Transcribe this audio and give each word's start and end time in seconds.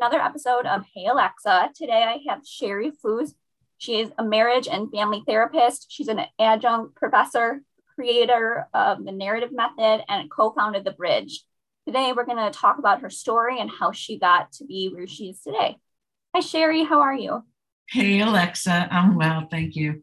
another 0.00 0.18
episode 0.18 0.64
of 0.64 0.82
Hey 0.94 1.04
Alexa. 1.04 1.72
Today 1.74 2.02
I 2.02 2.30
have 2.30 2.40
Sherry 2.42 2.90
Foos. 3.04 3.34
She 3.76 4.00
is 4.00 4.10
a 4.16 4.24
marriage 4.24 4.66
and 4.66 4.90
family 4.90 5.22
therapist. 5.26 5.88
She's 5.90 6.08
an 6.08 6.22
adjunct 6.38 6.94
professor, 6.94 7.60
creator 7.94 8.66
of 8.72 9.04
the 9.04 9.12
narrative 9.12 9.50
method, 9.52 10.02
and 10.08 10.30
co 10.30 10.52
founded 10.52 10.84
The 10.84 10.92
Bridge. 10.92 11.44
Today 11.86 12.14
we're 12.16 12.24
going 12.24 12.38
to 12.38 12.58
talk 12.58 12.78
about 12.78 13.02
her 13.02 13.10
story 13.10 13.60
and 13.60 13.70
how 13.70 13.92
she 13.92 14.18
got 14.18 14.52
to 14.52 14.64
be 14.64 14.88
where 14.88 15.06
she 15.06 15.28
is 15.28 15.42
today. 15.42 15.76
Hi, 16.34 16.40
Sherry. 16.40 16.82
How 16.82 17.02
are 17.02 17.14
you? 17.14 17.44
Hey, 17.86 18.22
Alexa. 18.22 18.88
I'm 18.90 19.16
well. 19.16 19.48
Thank 19.50 19.76
you. 19.76 20.02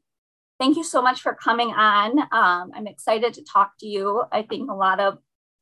Thank 0.59 0.77
you 0.77 0.83
so 0.83 1.01
much 1.01 1.21
for 1.21 1.33
coming 1.33 1.69
on. 1.69 2.19
Um, 2.19 2.71
I'm 2.75 2.85
excited 2.85 3.33
to 3.33 3.43
talk 3.43 3.71
to 3.79 3.87
you. 3.87 4.25
I 4.31 4.43
think 4.43 4.69
a 4.69 4.75
lot 4.75 4.99
of 4.99 5.17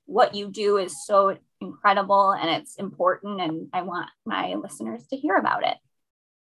what 0.07 0.35
you 0.35 0.49
do 0.49 0.75
is 0.75 1.05
so 1.05 1.37
incredible 1.61 2.31
and 2.31 2.49
it's 2.49 2.75
important 2.75 3.41
and 3.41 3.67
i 3.73 3.81
want 3.81 4.09
my 4.25 4.53
listeners 4.55 5.05
to 5.07 5.15
hear 5.15 5.35
about 5.35 5.65
it. 5.65 5.77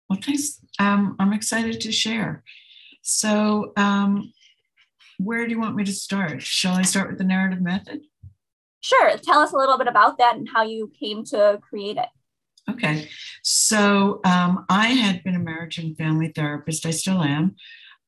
Well 0.09 0.19
thanks. 0.21 0.59
Um, 0.79 1.15
i'm 1.19 1.33
excited 1.33 1.81
to 1.81 1.91
share. 1.91 2.43
So 3.01 3.73
um, 3.77 4.33
where 5.19 5.45
do 5.45 5.51
you 5.51 5.59
want 5.59 5.75
me 5.75 5.83
to 5.83 5.93
start? 5.93 6.41
Shall 6.41 6.75
i 6.75 6.81
start 6.81 7.09
with 7.09 7.17
the 7.17 7.23
narrative 7.23 7.61
method? 7.61 8.01
Sure. 8.81 9.17
Tell 9.17 9.39
us 9.39 9.51
a 9.51 9.57
little 9.57 9.77
bit 9.77 9.87
about 9.87 10.19
that 10.19 10.35
and 10.35 10.47
how 10.53 10.63
you 10.63 10.91
came 10.99 11.23
to 11.25 11.59
create 11.67 11.97
it. 11.97 12.09
Okay. 12.69 13.09
So 13.43 14.21
um, 14.25 14.65
i 14.69 14.87
had 14.87 15.23
been 15.23 15.35
a 15.35 15.39
marriage 15.39 15.77
and 15.77 15.97
family 15.97 16.31
therapist. 16.35 16.85
I 16.85 16.91
still 16.91 17.21
am. 17.21 17.55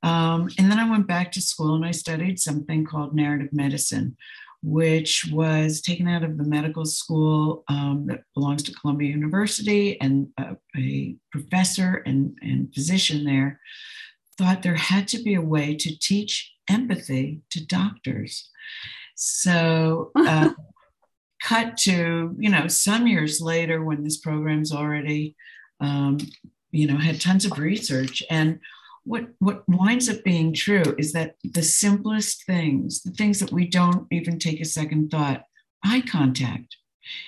Um, 0.04 0.50
and 0.60 0.72
then 0.72 0.80
i 0.80 0.90
went 0.90 1.08
back 1.08 1.32
to 1.32 1.42
school 1.42 1.76
and 1.76 1.86
i 1.86 1.92
studied 1.92 2.40
something 2.40 2.86
called 2.86 3.16
narrative 3.16 3.52
medicine 3.52 4.16
which 4.68 5.30
was 5.32 5.82
taken 5.82 6.08
out 6.08 6.24
of 6.24 6.38
the 6.38 6.44
medical 6.44 6.86
school 6.86 7.64
um, 7.70 8.06
that 8.08 8.22
belongs 8.36 8.64
to 8.64 8.74
Columbia 8.74 9.10
University, 9.10 10.00
and 10.02 10.28
a, 10.38 10.58
a 10.78 11.16
professor 11.32 12.04
and, 12.06 12.38
and 12.42 12.74
physician 12.74 13.24
there 13.24 13.60
thought 14.38 14.62
there 14.62 14.76
had 14.76 15.08
to 15.08 15.24
be 15.24 15.36
a 15.36 15.42
way 15.42 15.76
to 15.76 15.98
teach 15.98 16.54
empathy 16.70 17.42
to 17.50 17.66
doctors. 17.66 18.50
So, 19.16 20.12
uh, 20.16 20.50
cut 21.42 21.78
to 21.78 22.36
you 22.38 22.50
know 22.50 22.68
some 22.68 23.08
years 23.08 23.40
later 23.40 23.84
when 23.84 24.04
this 24.04 24.18
program's 24.18 24.74
already 24.74 25.36
um, 25.80 26.18
you 26.72 26.88
know 26.88 26.98
had 26.98 27.22
tons 27.22 27.46
of 27.46 27.58
research 27.58 28.24
and 28.30 28.60
what 29.08 29.28
what 29.40 29.64
winds 29.68 30.10
up 30.10 30.24
being 30.24 30.54
true 30.54 30.84
is 30.98 31.14
that 31.14 31.36
the 31.44 31.64
simplest 31.64 32.46
things, 32.46 33.02
the 33.02 33.12
things 33.12 33.40
that 33.40 33.52
we 33.52 33.66
don't 33.66 34.06
even 34.12 34.38
take 34.38 34.60
a 34.60 34.66
second 34.66 35.10
thought, 35.10 35.44
eye 35.84 36.02
contact. 36.02 36.76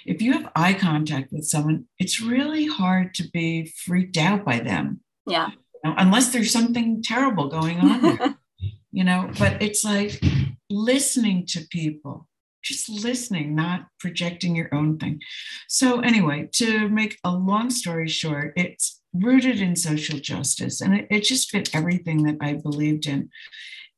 If 0.05 0.21
you 0.21 0.33
have 0.33 0.51
eye 0.55 0.73
contact 0.73 1.31
with 1.31 1.45
someone, 1.45 1.85
it's 1.97 2.21
really 2.21 2.67
hard 2.67 3.13
to 3.15 3.29
be 3.29 3.73
freaked 3.85 4.17
out 4.17 4.43
by 4.43 4.59
them. 4.59 4.99
Yeah. 5.25 5.47
You 5.83 5.91
know, 5.91 5.95
unless 5.97 6.33
there's 6.33 6.51
something 6.51 7.01
terrible 7.01 7.47
going 7.47 7.77
on 7.79 8.01
there. 8.01 8.35
you 8.91 9.05
know, 9.05 9.31
but 9.39 9.61
it's 9.61 9.85
like 9.85 10.21
listening 10.69 11.45
to 11.47 11.61
people, 11.69 12.27
just 12.61 12.89
listening, 12.89 13.55
not 13.55 13.87
projecting 13.99 14.53
your 14.53 14.73
own 14.73 14.97
thing. 14.97 15.21
So, 15.69 16.01
anyway, 16.01 16.49
to 16.53 16.89
make 16.89 17.17
a 17.23 17.31
long 17.31 17.69
story 17.69 18.09
short, 18.09 18.51
it's 18.57 18.98
rooted 19.13 19.61
in 19.61 19.75
social 19.75 20.19
justice. 20.19 20.81
And 20.81 20.93
it, 20.93 21.07
it 21.09 21.21
just 21.21 21.49
fit 21.49 21.75
everything 21.75 22.23
that 22.23 22.37
I 22.41 22.53
believed 22.53 23.07
in. 23.07 23.29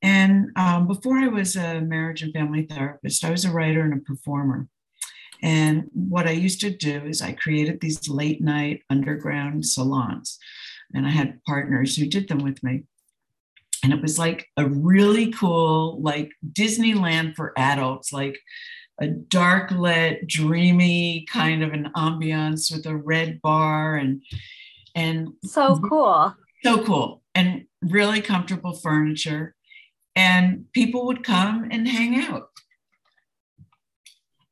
And 0.02 0.50
um, 0.56 0.88
before 0.88 1.18
I 1.18 1.28
was 1.28 1.56
a 1.56 1.82
marriage 1.82 2.24
and 2.24 2.34
family 2.34 2.64
therapist, 2.64 3.24
I 3.24 3.32
was 3.32 3.46
a 3.46 3.52
writer 3.52 3.82
and 3.82 3.94
a 3.94 4.04
performer. 4.04 4.68
And 5.44 5.90
what 5.94 6.28
I 6.28 6.32
used 6.32 6.62
to 6.62 6.70
do 6.70 7.04
is 7.06 7.22
I 7.22 7.34
created 7.34 7.80
these 7.82 8.08
late 8.10 8.42
night 8.42 8.82
underground 8.90 9.66
salons. 9.66 10.38
And 10.94 11.06
I 11.06 11.10
had 11.10 11.44
partners 11.44 11.96
who 11.96 12.06
did 12.06 12.28
them 12.28 12.40
with 12.40 12.64
me. 12.64 12.84
And 13.84 13.94
it 13.94 14.02
was 14.02 14.20
like 14.20 14.48
a 14.58 14.68
really 14.68 15.32
cool, 15.32 16.00
like 16.02 16.32
Disneyland 16.54 17.36
for 17.36 17.54
adults, 17.58 18.14
like 18.14 18.38
a 19.00 19.08
dark 19.08 19.72
lit, 19.72 20.28
dreamy 20.28 21.26
kind 21.32 21.64
of 21.64 21.74
an 21.74 21.92
ambiance 21.96 22.72
with 22.72 22.86
a 22.86 22.96
red 22.96 23.42
bar 23.42 23.96
and 23.96 24.22
and 24.96 25.30
so 25.44 25.80
cool. 25.80 26.36
So 26.64 26.84
cool 26.84 27.22
and 27.34 27.66
really 27.82 28.22
comfortable 28.22 28.74
furniture. 28.74 29.56
And 30.16 30.66
people 30.74 31.06
would 31.08 31.24
come 31.24 31.68
and 31.72 31.88
hang 31.88 32.20
out. 32.22 32.50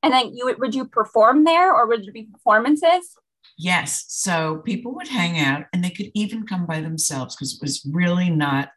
And 0.01 0.13
then 0.13 0.33
you 0.33 0.55
would 0.57 0.73
you 0.73 0.85
perform 0.85 1.44
there 1.44 1.73
or 1.73 1.88
would 1.88 2.05
there 2.05 2.13
be 2.13 2.29
performances? 2.31 3.16
Yes. 3.57 4.05
So 4.07 4.61
people 4.66 4.95
would 4.95 5.09
hang 5.09 5.38
out 5.38 5.66
and 5.73 5.83
they 5.83 5.89
could 5.89 6.11
even 6.13 6.47
come 6.47 6.66
by 6.66 6.79
themselves 6.79 7.35
because 7.35 7.56
it 7.56 7.61
was 7.61 7.85
really 7.91 8.29
not 8.29 8.69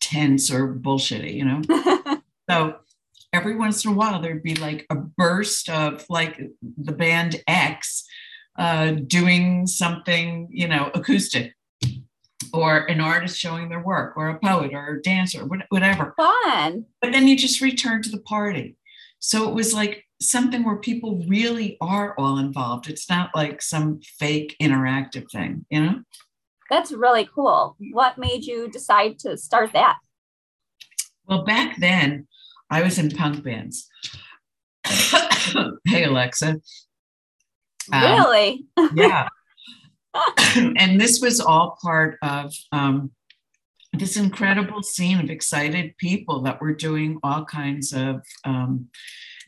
tense 0.00 0.50
or 0.50 0.74
bullshitty, 0.74 1.34
you 1.34 1.44
know? 1.46 2.18
so 2.50 2.76
every 3.32 3.56
once 3.56 3.84
in 3.84 3.92
a 3.92 3.94
while 3.94 4.20
there'd 4.20 4.42
be 4.42 4.56
like 4.56 4.86
a 4.90 4.94
burst 4.94 5.70
of 5.70 6.04
like 6.10 6.38
the 6.76 6.92
band 6.92 7.42
X 7.46 8.04
uh, 8.56 8.92
doing 9.06 9.66
something, 9.66 10.48
you 10.50 10.68
know, 10.68 10.90
acoustic, 10.94 11.54
or 12.52 12.78
an 12.86 13.00
artist 13.00 13.38
showing 13.38 13.68
their 13.68 13.82
work, 13.82 14.16
or 14.16 14.28
a 14.28 14.38
poet, 14.38 14.72
or 14.74 14.96
a 14.96 15.02
dancer, 15.02 15.46
whatever. 15.68 16.14
Fun. 16.16 16.86
But 17.00 17.12
then 17.12 17.28
you 17.28 17.36
just 17.36 17.60
return 17.60 18.02
to 18.02 18.10
the 18.10 18.20
party. 18.20 18.76
So 19.18 19.48
it 19.48 19.54
was 19.54 19.74
like 19.74 20.04
something 20.20 20.64
where 20.64 20.76
people 20.76 21.22
really 21.28 21.76
are 21.80 22.14
all 22.18 22.38
involved. 22.38 22.88
It's 22.88 23.08
not 23.08 23.30
like 23.34 23.62
some 23.62 24.00
fake 24.18 24.56
interactive 24.60 25.30
thing, 25.30 25.66
you 25.70 25.82
know? 25.82 26.00
That's 26.68 26.92
really 26.92 27.28
cool. 27.34 27.76
What 27.92 28.18
made 28.18 28.44
you 28.44 28.68
decide 28.70 29.18
to 29.20 29.36
start 29.36 29.72
that? 29.72 29.98
Well, 31.26 31.44
back 31.44 31.78
then, 31.78 32.28
I 32.70 32.82
was 32.82 32.98
in 32.98 33.10
punk 33.10 33.42
bands. 33.42 33.88
hey, 35.84 36.04
Alexa. 36.04 36.60
Um, 37.92 38.02
really? 38.02 38.64
yeah. 38.94 39.28
and 40.56 41.00
this 41.00 41.20
was 41.20 41.40
all 41.40 41.78
part 41.82 42.18
of 42.22 42.52
um, 42.72 43.12
this 43.92 44.16
incredible 44.16 44.82
scene 44.82 45.20
of 45.20 45.30
excited 45.30 45.96
people 45.98 46.42
that 46.42 46.60
were 46.60 46.74
doing 46.74 47.18
all 47.22 47.44
kinds 47.44 47.92
of 47.92 48.22
um, 48.44 48.88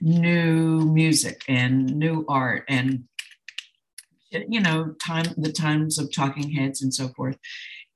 new 0.00 0.81
music 0.81 1.42
and 1.48 1.97
new 1.97 2.25
art 2.28 2.64
and 2.69 3.04
you 4.31 4.60
know 4.60 4.94
time 5.00 5.26
the 5.36 5.52
times 5.52 5.98
of 5.98 6.12
talking 6.12 6.50
heads 6.50 6.82
and 6.82 6.92
so 6.92 7.08
forth 7.08 7.38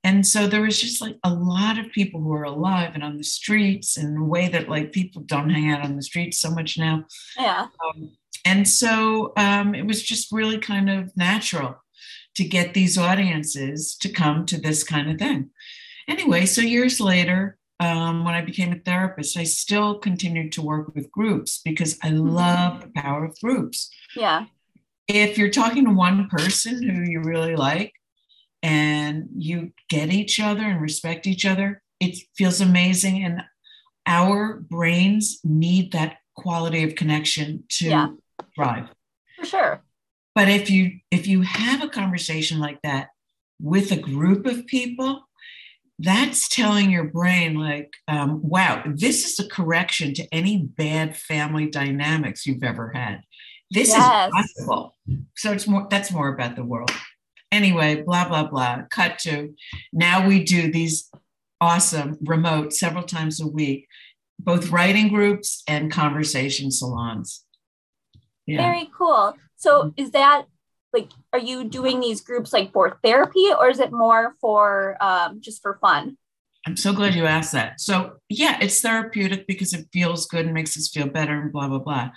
and 0.03 0.25
so 0.25 0.47
there 0.47 0.61
was 0.61 0.79
just 0.79 1.01
like 1.01 1.17
a 1.25 1.33
lot 1.33 1.77
of 1.77 1.91
people 1.91 2.21
who 2.21 2.29
were 2.29 2.43
alive 2.43 2.91
and 2.93 3.03
on 3.03 3.17
the 3.17 3.23
streets 3.23 3.97
in 3.97 4.15
a 4.15 4.23
way 4.23 4.47
that 4.47 4.69
like 4.69 4.93
people 4.93 5.21
don't 5.23 5.49
hang 5.49 5.69
out 5.69 5.83
on 5.83 5.97
the 5.97 6.01
streets 6.01 6.39
so 6.39 6.49
much 6.49 6.77
now 6.77 7.03
yeah 7.37 7.67
um, 7.85 8.09
and 8.47 8.65
so 8.65 9.33
um, 9.35 9.75
it 9.75 9.85
was 9.85 10.01
just 10.01 10.31
really 10.31 10.57
kind 10.57 10.89
of 10.89 11.15
natural 11.17 11.83
to 12.35 12.45
get 12.45 12.73
these 12.73 12.97
audiences 12.97 13.97
to 13.97 14.07
come 14.07 14.45
to 14.45 14.57
this 14.57 14.85
kind 14.85 15.11
of 15.11 15.19
thing. 15.19 15.49
Anyway, 16.07 16.45
so 16.45 16.61
years 16.61 17.01
later, 17.01 17.57
um, 17.81 18.23
when 18.23 18.33
I 18.33 18.41
became 18.41 18.71
a 18.71 18.79
therapist, 18.79 19.35
I 19.35 19.43
still 19.43 19.99
continued 19.99 20.53
to 20.53 20.61
work 20.61 20.95
with 20.95 21.11
groups 21.11 21.59
because 21.65 21.99
I 22.01 22.11
mm-hmm. 22.11 22.25
love 22.25 22.81
the 22.81 22.91
power 22.95 23.25
of 23.25 23.37
groups. 23.41 23.89
Yeah. 24.15 24.45
If 25.09 25.37
you're 25.37 25.49
talking 25.49 25.83
to 25.83 25.91
one 25.91 26.29
person 26.29 26.81
who 26.81 27.03
you 27.03 27.19
really 27.19 27.57
like 27.57 27.91
and 28.63 29.27
you 29.35 29.73
get 29.89 30.09
each 30.09 30.39
other 30.39 30.63
and 30.63 30.81
respect 30.81 31.27
each 31.27 31.45
other, 31.45 31.81
it 31.99 32.17
feels 32.37 32.61
amazing. 32.61 33.25
And 33.25 33.43
our 34.05 34.61
brains 34.61 35.41
need 35.43 35.91
that 35.91 36.19
quality 36.33 36.83
of 36.83 36.95
connection 36.95 37.65
to 37.67 37.89
yeah 37.89 38.07
thrive. 38.55 38.89
For 39.39 39.45
sure. 39.45 39.83
But 40.35 40.49
if 40.49 40.69
you 40.69 40.99
if 41.11 41.27
you 41.27 41.41
have 41.41 41.83
a 41.83 41.89
conversation 41.89 42.59
like 42.59 42.81
that 42.83 43.09
with 43.59 43.91
a 43.91 43.97
group 43.97 44.45
of 44.45 44.67
people, 44.67 45.27
that's 45.99 46.47
telling 46.47 46.91
your 46.91 47.05
brain 47.05 47.55
like, 47.55 47.91
um, 48.07 48.41
wow, 48.43 48.83
this 48.85 49.25
is 49.25 49.43
a 49.43 49.49
correction 49.49 50.13
to 50.13 50.27
any 50.31 50.57
bad 50.57 51.17
family 51.17 51.69
dynamics 51.69 52.45
you've 52.45 52.63
ever 52.63 52.91
had. 52.93 53.21
This 53.71 53.89
yes. 53.89 54.27
is 54.27 54.33
possible. 54.33 54.95
So 55.35 55.51
it's 55.51 55.67
more 55.67 55.87
that's 55.89 56.11
more 56.11 56.29
about 56.29 56.55
the 56.55 56.63
world. 56.63 56.91
Anyway, 57.51 58.03
blah 58.03 58.27
blah 58.27 58.47
blah. 58.47 58.83
Cut 58.91 59.19
to 59.19 59.53
now 59.91 60.27
we 60.27 60.43
do 60.43 60.71
these 60.71 61.09
awesome 61.59 62.17
remote 62.21 62.73
several 62.73 63.03
times 63.03 63.41
a 63.41 63.47
week, 63.47 63.87
both 64.39 64.69
writing 64.69 65.07
groups 65.09 65.63
and 65.67 65.91
conversation 65.91 66.69
salons. 66.71 67.43
Yeah. 68.47 68.61
Very 68.61 68.89
cool. 68.97 69.35
So 69.57 69.83
mm-hmm. 69.83 70.01
is 70.01 70.11
that 70.11 70.45
like, 70.93 71.09
are 71.33 71.39
you 71.39 71.65
doing 71.65 71.99
these 71.99 72.21
groups 72.21 72.53
like 72.53 72.71
for 72.71 72.97
therapy 73.03 73.47
or 73.57 73.69
is 73.69 73.79
it 73.79 73.91
more 73.91 74.35
for 74.41 74.97
um, 75.01 75.41
just 75.41 75.61
for 75.61 75.77
fun? 75.79 76.17
I'm 76.65 76.77
so 76.77 76.93
glad 76.93 77.13
you 77.13 77.25
asked 77.25 77.53
that. 77.53 77.79
So 77.79 78.17
yeah, 78.29 78.57
it's 78.61 78.81
therapeutic 78.81 79.47
because 79.47 79.73
it 79.73 79.87
feels 79.93 80.25
good 80.27 80.45
and 80.45 80.53
makes 80.53 80.77
us 80.77 80.89
feel 80.89 81.07
better 81.07 81.39
and 81.39 81.51
blah, 81.51 81.67
blah, 81.67 81.79
blah. 81.79 82.09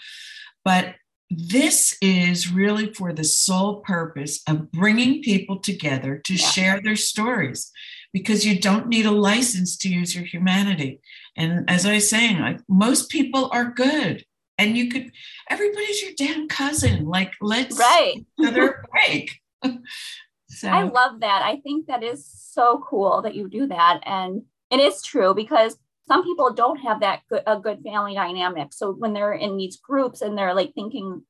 But 0.65 0.95
this 1.31 1.97
is 2.03 2.51
really 2.51 2.93
for 2.93 3.13
the 3.13 3.25
sole 3.25 3.77
purpose 3.81 4.41
of 4.49 4.73
bringing 4.73 5.23
people 5.23 5.61
together 5.61 6.19
to 6.25 6.35
yeah. 6.35 6.47
share 6.47 6.81
their 6.81 6.97
stories 6.97 7.71
because 8.13 8.45
you 8.45 8.59
don't 8.59 8.89
need 8.89 9.07
a 9.07 9.13
license 9.13 9.77
to 9.79 9.89
use 9.89 10.15
your 10.15 10.25
humanity. 10.25 11.01
And 11.37 11.71
as 11.71 11.87
I 11.87 11.95
was 11.95 12.11
saying, 12.11 12.41
like 12.41 12.61
most 12.69 13.09
people 13.09 13.49
are 13.53 13.71
good. 13.71 14.25
And 14.61 14.77
you 14.77 14.91
could, 14.91 15.11
everybody's 15.49 16.03
your 16.03 16.13
damn 16.17 16.47
cousin. 16.47 17.07
Like, 17.07 17.33
let's 17.41 17.79
right. 17.79 18.25
another 18.37 18.85
break. 18.93 19.41
so 20.49 20.69
I 20.69 20.83
love 20.83 21.21
that. 21.21 21.43
I 21.43 21.57
think 21.61 21.87
that 21.87 22.03
is 22.03 22.27
so 22.27 22.85
cool 22.87 23.23
that 23.23 23.35
you 23.35 23.49
do 23.49 23.67
that. 23.69 24.01
And 24.05 24.43
it 24.71 24.81
is 24.81 25.03
true 25.03 25.35
because 25.35 25.79
some 26.07 26.23
people 26.25 26.53
don't 26.53 26.79
have 26.79 27.01
that 27.01 27.23
good, 27.31 27.43
a 27.47 27.59
good 27.59 27.83
family 27.83 28.15
dynamic. 28.15 28.73
So 28.73 28.93
when 28.93 29.15
they're 29.15 29.33
in 29.33 29.57
these 29.57 29.79
groups 29.79 30.21
and 30.21 30.37
they're 30.37 30.55
like 30.55 30.75
thinking, 30.75 31.23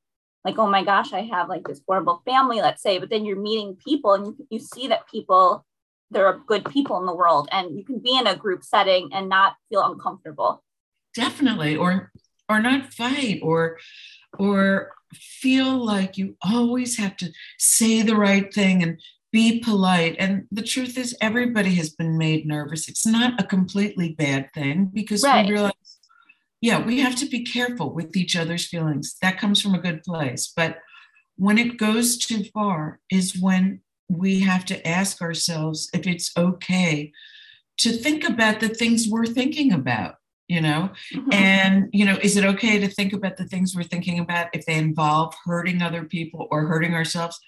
like, 0.45 0.59
oh 0.59 0.67
my 0.67 0.83
gosh, 0.83 1.13
I 1.13 1.21
have 1.23 1.49
like 1.49 1.69
this 1.69 1.81
horrible 1.87 2.23
family, 2.25 2.61
let's 2.61 2.83
say, 2.83 2.99
but 2.99 3.11
then 3.11 3.25
you're 3.25 3.41
meeting 3.41 3.77
people 3.77 4.15
and 4.15 4.27
you, 4.27 4.47
you 4.51 4.59
see 4.59 4.89
that 4.89 5.09
people 5.09 5.65
there 6.11 6.27
are 6.27 6.43
good 6.47 6.65
people 6.65 6.99
in 6.99 7.07
the 7.07 7.15
world 7.15 7.49
and 7.53 7.79
you 7.79 7.85
can 7.85 8.01
be 8.01 8.19
in 8.19 8.27
a 8.27 8.35
group 8.35 8.65
setting 8.65 9.11
and 9.13 9.29
not 9.29 9.55
feel 9.69 9.85
uncomfortable 9.85 10.63
definitely 11.15 11.77
or 11.77 12.11
or 12.51 12.61
not 12.61 12.93
fight 12.93 13.39
or 13.43 13.79
or 14.39 14.91
feel 15.15 15.77
like 15.77 16.19
you 16.19 16.37
always 16.43 16.99
have 16.99 17.17
to 17.17 17.33
say 17.59 18.03
the 18.03 18.17
right 18.17 18.53
thing 18.53 18.83
and 18.83 19.01
be 19.33 19.61
polite. 19.61 20.17
And 20.19 20.47
the 20.51 20.63
truth 20.63 20.99
is 20.99 21.17
everybody 21.21 21.75
has 21.77 21.91
been 21.91 22.19
made 22.19 22.47
nervous. 22.47 22.89
It's 22.89 23.07
not 23.07 23.41
a 23.41 23.47
completely 23.47 24.13
bad 24.13 24.53
thing 24.53 24.91
because 24.93 25.23
right. 25.23 25.47
we 25.47 25.53
realize 25.53 25.73
yeah 26.61 26.85
we 26.85 27.01
have 27.01 27.17
to 27.17 27.27
be 27.27 27.43
careful 27.43 27.95
with 27.95 28.17
each 28.17 28.37
other's 28.37 28.67
feelings. 28.67 29.17
That 29.23 29.39
comes 29.39 29.63
from 29.63 29.75
a 29.75 29.81
good 29.81 30.03
place. 30.03 30.53
But 30.55 30.79
when 31.37 31.57
it 31.57 31.79
goes 31.79 32.19
too 32.19 32.45
far 32.53 33.01
is 33.11 33.41
when 33.41 33.81
we 34.09 34.41
have 34.41 34.65
to 34.67 34.87
ask 34.87 35.23
ourselves 35.23 35.89
if 35.95 36.07
it's 36.07 36.33
okay 36.37 37.13
to 37.79 37.93
think 37.93 38.29
about 38.29 38.61
the 38.61 38.69
things 38.69 39.09
we're 39.09 39.25
thinking 39.25 39.73
about 39.73 40.17
you 40.51 40.61
know 40.61 40.91
mm-hmm. 41.15 41.33
and 41.33 41.89
you 41.93 42.05
know 42.05 42.19
is 42.23 42.37
it 42.37 42.45
okay 42.45 42.79
to 42.79 42.89
think 42.89 43.13
about 43.13 43.37
the 43.37 43.45
things 43.45 43.75
we're 43.75 43.83
thinking 43.83 44.19
about 44.19 44.49
if 44.53 44.67
they 44.67 44.75
involve 44.75 45.35
hurting 45.45 45.81
other 45.81 46.05
people 46.05 46.49
or 46.51 46.67
hurting 46.67 46.95
ourselves 46.95 47.39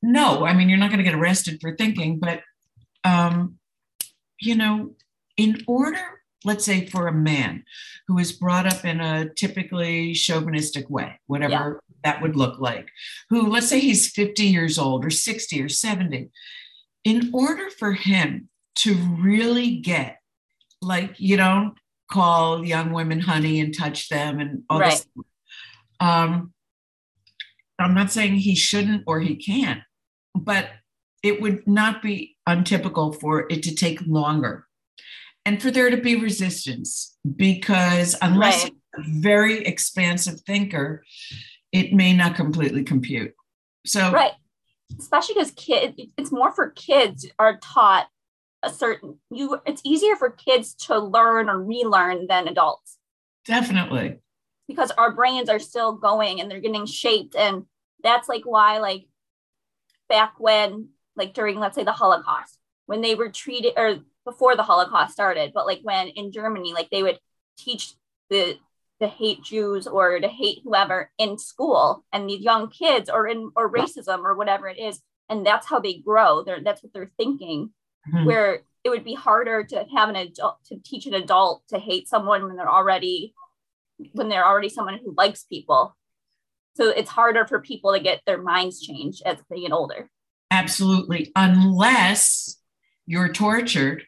no 0.00 0.44
i 0.44 0.54
mean 0.54 0.68
you're 0.68 0.78
not 0.78 0.90
going 0.90 1.04
to 1.04 1.10
get 1.10 1.18
arrested 1.18 1.58
for 1.60 1.74
thinking 1.76 2.18
but 2.18 2.40
um 3.04 3.56
you 4.40 4.54
know 4.54 4.92
in 5.36 5.62
order 5.66 6.20
let's 6.44 6.64
say 6.64 6.86
for 6.86 7.06
a 7.06 7.12
man 7.12 7.64
who 8.08 8.18
is 8.18 8.32
brought 8.32 8.66
up 8.66 8.84
in 8.84 9.00
a 9.00 9.28
typically 9.34 10.14
chauvinistic 10.14 10.88
way, 10.88 11.20
whatever 11.26 11.52
yeah. 11.52 11.72
that 12.04 12.22
would 12.22 12.34
look 12.34 12.58
like, 12.58 12.88
who 13.28 13.48
let's 13.48 13.68
say 13.68 13.78
he's 13.78 14.10
50 14.10 14.44
years 14.44 14.78
old 14.78 15.04
or 15.04 15.10
60 15.10 15.62
or 15.62 15.68
70, 15.68 16.30
in 17.04 17.30
order 17.32 17.68
for 17.70 17.92
him 17.92 18.48
to 18.76 18.94
really 18.94 19.76
get, 19.76 20.18
like, 20.80 21.20
you 21.20 21.36
don't 21.36 21.74
call 22.10 22.64
young 22.64 22.92
women 22.92 23.20
honey 23.20 23.60
and 23.60 23.76
touch 23.76 24.08
them 24.08 24.40
and 24.40 24.62
all 24.68 24.80
right. 24.80 24.92
this. 24.92 25.06
Um, 26.00 26.52
I'm 27.78 27.94
not 27.94 28.10
saying 28.10 28.36
he 28.36 28.54
shouldn't 28.54 29.04
or 29.06 29.20
he 29.20 29.36
can't, 29.36 29.80
but 30.34 30.68
it 31.22 31.40
would 31.40 31.66
not 31.66 32.02
be 32.02 32.36
untypical 32.46 33.12
for 33.12 33.46
it 33.50 33.62
to 33.64 33.74
take 33.74 34.00
longer 34.06 34.66
and 35.46 35.60
for 35.60 35.70
there 35.70 35.90
to 35.90 35.96
be 35.96 36.16
resistance 36.16 37.16
because 37.36 38.16
unless 38.20 38.64
right. 38.64 38.72
a 38.98 39.02
very 39.06 39.64
expansive 39.64 40.40
thinker, 40.40 41.04
it 41.72 41.92
may 41.92 42.12
not 42.12 42.34
completely 42.34 42.82
compute. 42.82 43.34
So 43.86 44.12
right, 44.12 44.32
especially 44.98 45.34
because 45.34 45.52
kids, 45.52 46.00
it's 46.16 46.32
more 46.32 46.52
for 46.52 46.70
kids 46.70 47.26
are 47.38 47.58
taught 47.58 48.08
a 48.62 48.70
certain 48.70 49.18
you. 49.30 49.60
It's 49.66 49.82
easier 49.84 50.16
for 50.16 50.30
kids 50.30 50.74
to 50.86 50.98
learn 50.98 51.48
or 51.48 51.62
relearn 51.62 52.26
than 52.26 52.48
adults. 52.48 52.98
Definitely, 53.44 54.18
because 54.68 54.90
our 54.92 55.12
brains 55.12 55.48
are 55.48 55.58
still 55.58 55.92
going 55.92 56.40
and 56.40 56.50
they're 56.50 56.60
getting 56.60 56.86
shaped, 56.86 57.34
and 57.36 57.64
that's 58.02 58.28
like 58.28 58.42
why 58.44 58.78
like 58.78 59.06
back 60.08 60.34
when 60.38 60.88
like 61.16 61.34
during 61.34 61.58
let's 61.58 61.76
say 61.76 61.84
the 61.84 61.92
Holocaust 61.92 62.58
when 62.86 63.02
they 63.02 63.14
were 63.14 63.28
treated 63.28 63.72
or 63.76 64.00
before 64.24 64.56
the 64.56 64.64
Holocaust 64.64 65.12
started, 65.12 65.52
but 65.54 65.64
like 65.64 65.80
when 65.82 66.08
in 66.08 66.32
Germany, 66.32 66.72
like 66.72 66.90
they 66.90 67.04
would 67.04 67.20
teach 67.56 67.94
the 68.28 68.58
to 69.00 69.06
hate 69.08 69.42
Jews 69.42 69.86
or 69.86 70.18
to 70.18 70.28
hate 70.28 70.60
whoever 70.62 71.10
in 71.16 71.38
school 71.38 72.04
and 72.12 72.28
these 72.28 72.42
young 72.42 72.68
kids 72.68 73.08
or 73.08 73.26
in 73.26 73.50
or 73.56 73.72
racism 73.72 74.24
or 74.24 74.34
whatever 74.34 74.68
it 74.68 74.78
is. 74.78 75.00
And 75.28 75.46
that's 75.46 75.68
how 75.68 75.78
they 75.80 75.94
grow. 75.94 76.42
They're 76.42 76.60
that's 76.62 76.82
what 76.82 76.92
they're 76.92 77.12
thinking. 77.16 77.70
Mm-hmm. 78.08 78.26
Where 78.26 78.62
it 78.82 78.88
would 78.88 79.04
be 79.04 79.14
harder 79.14 79.62
to 79.62 79.84
have 79.94 80.08
an 80.08 80.16
adult 80.16 80.56
to 80.66 80.76
teach 80.84 81.06
an 81.06 81.14
adult 81.14 81.62
to 81.68 81.78
hate 81.78 82.08
someone 82.08 82.46
when 82.46 82.56
they're 82.56 82.70
already 82.70 83.34
when 84.12 84.28
they're 84.28 84.46
already 84.46 84.70
someone 84.70 84.98
who 85.04 85.14
likes 85.16 85.44
people. 85.44 85.96
So 86.76 86.88
it's 86.88 87.10
harder 87.10 87.46
for 87.46 87.60
people 87.60 87.92
to 87.92 88.00
get 88.00 88.22
their 88.24 88.40
minds 88.40 88.80
changed 88.80 89.22
as 89.26 89.36
they 89.50 89.60
get 89.60 89.72
older. 89.72 90.10
Absolutely. 90.50 91.30
Unless 91.36 92.56
you're 93.06 93.32
tortured 93.32 94.04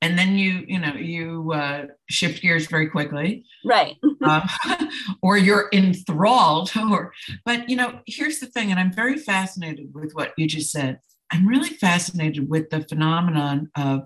and 0.00 0.18
then 0.18 0.36
you 0.36 0.64
you 0.66 0.78
know 0.78 0.94
you 0.94 1.52
uh, 1.52 1.86
shift 2.08 2.42
gears 2.42 2.66
very 2.66 2.88
quickly 2.88 3.44
right 3.64 3.96
uh, 4.22 4.46
or 5.22 5.36
you're 5.36 5.68
enthralled 5.72 6.70
or 6.90 7.12
but 7.44 7.68
you 7.68 7.76
know 7.76 8.00
here's 8.06 8.38
the 8.38 8.46
thing 8.46 8.70
and 8.70 8.78
i'm 8.80 8.92
very 8.92 9.16
fascinated 9.16 9.90
with 9.92 10.12
what 10.12 10.32
you 10.36 10.46
just 10.46 10.70
said 10.70 10.98
i'm 11.32 11.46
really 11.46 11.70
fascinated 11.70 12.48
with 12.48 12.70
the 12.70 12.82
phenomenon 12.88 13.70
of 13.76 14.02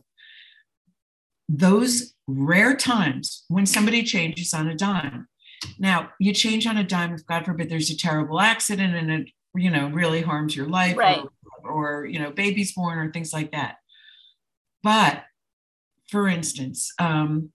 those 1.48 2.14
rare 2.26 2.74
times 2.74 3.44
when 3.48 3.66
somebody 3.66 4.02
changes 4.02 4.54
on 4.54 4.68
a 4.68 4.74
dime. 4.74 5.28
Now 5.78 6.10
you 6.18 6.32
change 6.32 6.66
on 6.66 6.78
a 6.78 6.84
dime 6.84 7.14
if 7.14 7.26
god 7.26 7.44
forbid 7.44 7.68
there's 7.68 7.90
a 7.90 7.96
terrible 7.96 8.40
accident 8.40 8.94
and 8.94 9.10
it 9.10 9.30
you 9.54 9.70
know 9.70 9.88
really 9.88 10.22
harms 10.22 10.56
your 10.56 10.66
life 10.66 10.96
right. 10.96 11.22
or, 11.62 11.70
or 11.70 12.06
you 12.06 12.18
know 12.18 12.30
baby's 12.30 12.72
born 12.72 12.98
or 12.98 13.12
things 13.12 13.32
like 13.32 13.52
that. 13.52 13.76
But 14.82 15.24
for 16.08 16.26
instance, 16.26 16.92
um, 16.98 17.50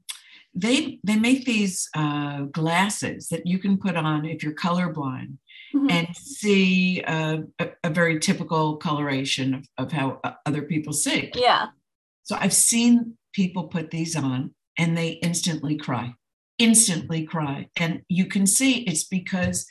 they 0.54 1.00
they 1.04 1.18
make 1.18 1.46
these 1.46 1.90
uh, 1.96 2.42
glasses 2.44 3.28
that 3.30 3.46
you 3.46 3.60
can 3.60 3.78
put 3.78 3.96
on 3.96 4.26
if 4.26 4.44
you're 4.44 4.56
colorblind 4.56 5.38
mm-hmm. 5.74 5.90
and 5.90 6.16
see 6.16 7.02
a, 7.02 7.44
a, 7.84 7.90
very 7.90 8.20
typical 8.20 8.78
coloration 8.78 9.54
of, 9.54 9.68
of 9.78 9.92
how 9.92 10.20
other 10.46 10.64
people 10.64 10.94
see. 10.94 11.32
Yeah. 11.36 11.68
So 12.24 12.38
I've 12.40 12.54
seen 12.54 13.18
people 13.34 13.68
put 13.68 13.92
these 13.92 14.16
on 14.16 14.54
and 14.78 14.98
they 14.98 15.10
instantly 15.10 15.78
cry, 15.78 16.14
instantly 16.60 17.26
cry, 17.26 17.70
and 17.78 18.02
you 18.10 18.26
can 18.26 18.46
see 18.46 18.80
it's 18.82 19.06
because 19.06 19.66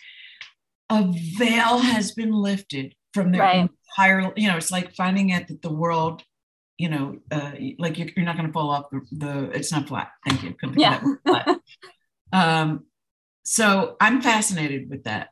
a 0.91 1.05
veil 1.37 1.79
has 1.79 2.13
been 2.13 2.33
lifted 2.33 2.95
from 3.13 3.33
their 3.33 3.43
right. 3.43 3.71
entire. 3.99 4.33
You 4.37 4.49
know, 4.49 4.57
it's 4.57 4.71
like 4.71 4.95
finding 4.95 5.33
out 5.33 5.49
that 5.49 5.63
the 5.63 5.73
world 5.73 6.23
you 6.79 6.91
know, 6.91 7.19
uh, 7.31 7.53
like 7.79 7.99
you're, 7.99 8.09
you're 8.17 8.25
not 8.25 8.37
going 8.37 8.47
to 8.47 8.53
fall 8.53 8.71
off 8.71 8.91
the, 8.91 9.01
the, 9.13 9.51
it's 9.51 9.73
not 9.73 9.89
flat. 9.89 10.11
Thank 10.29 10.43
you. 10.43 10.55
yeah. 10.77 11.03
um, 12.33 12.85
so 13.45 13.97
I'm 14.01 14.21
fascinated 14.21 14.91
with 14.91 15.05
that. 15.05 15.29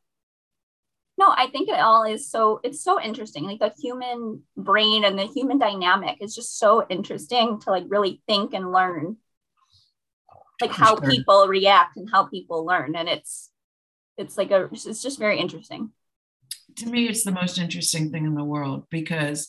No, 1.17 1.29
I 1.29 1.47
think 1.47 1.69
it 1.69 1.79
all 1.79 2.03
is 2.03 2.29
so, 2.29 2.61
it's 2.65 2.83
so 2.83 3.01
interesting. 3.01 3.45
Like 3.45 3.61
the 3.61 3.73
human 3.81 4.43
brain 4.57 5.05
and 5.05 5.19
the 5.19 5.27
human 5.27 5.59
dynamic 5.59 6.19
is 6.21 6.35
just 6.35 6.59
so 6.59 6.85
interesting 6.89 7.61
to 7.61 7.71
like 7.71 7.85
really 7.87 8.21
think 8.27 8.53
and 8.53 8.73
learn 8.73 9.17
like 10.61 10.73
how 10.73 10.97
people 10.97 11.47
react 11.47 11.97
and 11.97 12.11
how 12.11 12.27
people 12.27 12.65
learn. 12.65 12.97
And 12.97 13.09
it's, 13.09 13.51
it's 14.17 14.37
like 14.37 14.51
a, 14.51 14.69
it's 14.73 15.03
just 15.03 15.19
very 15.19 15.39
interesting. 15.39 15.91
To 16.79 16.87
me, 16.87 17.07
it's 17.07 17.23
the 17.23 17.33
most 17.33 17.59
interesting 17.59 18.11
thing 18.11 18.25
in 18.25 18.35
the 18.35 18.45
world 18.45 18.87
because 18.91 19.49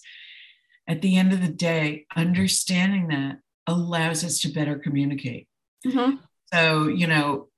at 0.87 1.01
the 1.01 1.17
end 1.17 1.33
of 1.33 1.41
the 1.41 1.51
day, 1.51 2.05
understanding 2.15 3.07
that 3.07 3.37
allows 3.65 4.23
us 4.23 4.39
to 4.41 4.49
better 4.49 4.77
communicate. 4.77 5.47
Mm-hmm. 5.85 6.17
So, 6.53 6.87
you 6.87 7.07
know, 7.07 7.49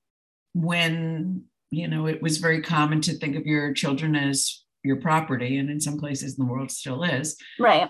when, 0.53 1.43
you 1.69 1.87
know, 1.87 2.07
it 2.07 2.21
was 2.21 2.37
very 2.37 2.61
common 2.61 3.01
to 3.01 3.13
think 3.13 3.35
of 3.35 3.45
your 3.45 3.73
children 3.73 4.15
as 4.15 4.63
your 4.83 4.97
property, 4.97 5.57
and 5.57 5.69
in 5.69 5.81
some 5.81 5.99
places 5.99 6.37
in 6.37 6.45
the 6.45 6.51
world 6.51 6.71
still 6.71 7.03
is. 7.03 7.37
Right. 7.59 7.83
Uh, 7.83 7.87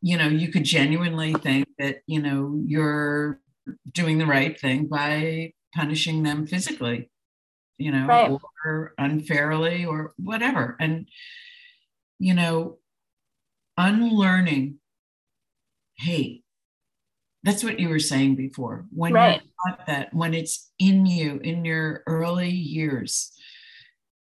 you 0.00 0.16
know, 0.16 0.28
you 0.28 0.48
could 0.48 0.64
genuinely 0.64 1.34
think 1.34 1.66
that, 1.78 1.98
you 2.06 2.22
know, 2.22 2.60
you're 2.64 3.40
doing 3.92 4.18
the 4.18 4.26
right 4.26 4.58
thing 4.58 4.86
by 4.86 5.52
punishing 5.74 6.22
them 6.22 6.46
physically, 6.46 7.10
you 7.76 7.90
know, 7.90 8.06
right. 8.06 8.30
or 8.64 8.94
unfairly 8.96 9.84
or 9.84 10.14
whatever. 10.16 10.76
And, 10.80 11.08
you 12.18 12.32
know, 12.34 12.78
unlearning 13.76 14.78
hate. 15.96 16.44
That's 17.48 17.64
what 17.64 17.80
you 17.80 17.88
were 17.88 17.98
saying 17.98 18.36
before. 18.36 18.84
When 18.90 19.14
right. 19.14 19.40
you're 19.40 19.76
taught 19.76 19.86
that, 19.86 20.12
when 20.12 20.34
it's 20.34 20.70
in 20.78 21.06
you 21.06 21.40
in 21.42 21.64
your 21.64 22.02
early 22.06 22.50
years, 22.50 23.32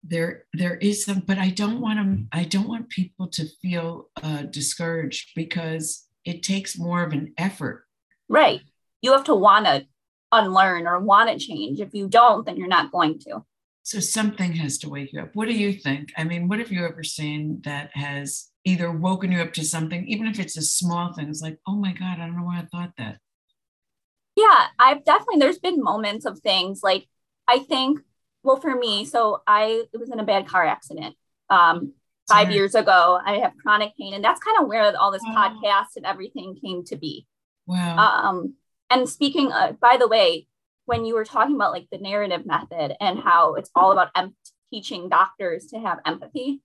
there 0.02 0.46
there 0.52 0.74
is 0.76 1.04
some 1.04 1.20
but 1.20 1.38
i 1.38 1.48
don't 1.48 1.80
want 1.80 1.98
to 1.98 2.38
i 2.38 2.44
don't 2.44 2.68
want 2.68 2.90
people 2.90 3.26
to 3.26 3.46
feel 3.62 4.10
uh, 4.22 4.42
discouraged 4.42 5.30
because 5.34 6.06
it 6.24 6.42
takes 6.42 6.78
more 6.78 7.02
of 7.04 7.12
an 7.12 7.34
effort. 7.38 7.84
Right. 8.28 8.62
You 9.02 9.12
have 9.12 9.24
to 9.24 9.34
want 9.34 9.66
to 9.66 9.86
unlearn 10.32 10.86
or 10.86 10.98
want 10.98 11.28
to 11.30 11.38
change. 11.38 11.80
If 11.80 11.94
you 11.94 12.08
don't 12.08 12.44
then 12.44 12.56
you're 12.56 12.66
not 12.66 12.90
going 12.90 13.20
to. 13.20 13.44
So 13.84 14.00
something 14.00 14.54
has 14.54 14.78
to 14.78 14.88
wake 14.88 15.12
you 15.12 15.20
up. 15.20 15.30
What 15.34 15.48
do 15.48 15.54
you 15.54 15.72
think? 15.72 16.12
I 16.16 16.24
mean 16.24 16.48
what 16.48 16.58
have 16.58 16.72
you 16.72 16.84
ever 16.84 17.04
seen 17.04 17.62
that 17.64 17.90
has 17.94 18.50
either 18.64 18.90
woken 18.90 19.30
you 19.30 19.40
up 19.40 19.52
to 19.52 19.64
something 19.64 20.06
even 20.06 20.26
if 20.26 20.38
it's 20.38 20.56
a 20.56 20.62
small 20.62 21.12
thing 21.12 21.28
it's 21.28 21.42
like 21.42 21.58
oh 21.66 21.74
my 21.76 21.92
god 21.92 22.18
i 22.18 22.26
don't 22.26 22.36
know 22.36 22.44
why 22.44 22.58
i 22.58 22.66
thought 22.72 22.92
that. 22.98 23.18
Yeah 24.36 24.66
i've 24.78 25.04
definitely 25.04 25.38
there's 25.38 25.58
been 25.58 25.82
moments 25.82 26.24
of 26.24 26.40
things 26.40 26.80
like 26.82 27.06
i 27.46 27.58
think 27.58 28.00
well 28.42 28.60
for 28.60 28.74
me 28.74 29.04
so 29.04 29.42
i 29.46 29.84
was 29.98 30.10
in 30.10 30.20
a 30.20 30.24
bad 30.24 30.46
car 30.48 30.64
accident 30.64 31.14
um 31.50 31.92
five 32.28 32.46
Sorry. 32.46 32.54
years 32.54 32.74
ago 32.74 33.20
i 33.24 33.38
have 33.38 33.52
chronic 33.62 33.92
pain 33.98 34.14
and 34.14 34.24
that's 34.24 34.40
kind 34.40 34.58
of 34.60 34.66
where 34.66 34.96
all 34.98 35.12
this 35.12 35.24
podcast 35.24 35.96
and 35.96 36.06
everything 36.06 36.56
came 36.56 36.84
to 36.84 36.96
be. 36.96 37.26
Wow. 37.66 37.96
Um 37.98 38.54
and 38.90 39.08
speaking 39.08 39.52
of, 39.52 39.80
by 39.80 39.96
the 39.98 40.08
way 40.08 40.46
when 40.86 41.04
you 41.04 41.14
were 41.14 41.24
talking 41.24 41.54
about 41.54 41.72
like 41.72 41.86
the 41.90 41.98
narrative 41.98 42.44
method 42.46 42.94
and 43.00 43.18
how 43.18 43.54
it's 43.54 43.70
all 43.74 43.92
about 43.92 44.10
em- 44.14 44.36
teaching 44.72 45.08
doctors 45.08 45.66
to 45.66 45.78
have 45.78 45.98
empathy 46.04 46.60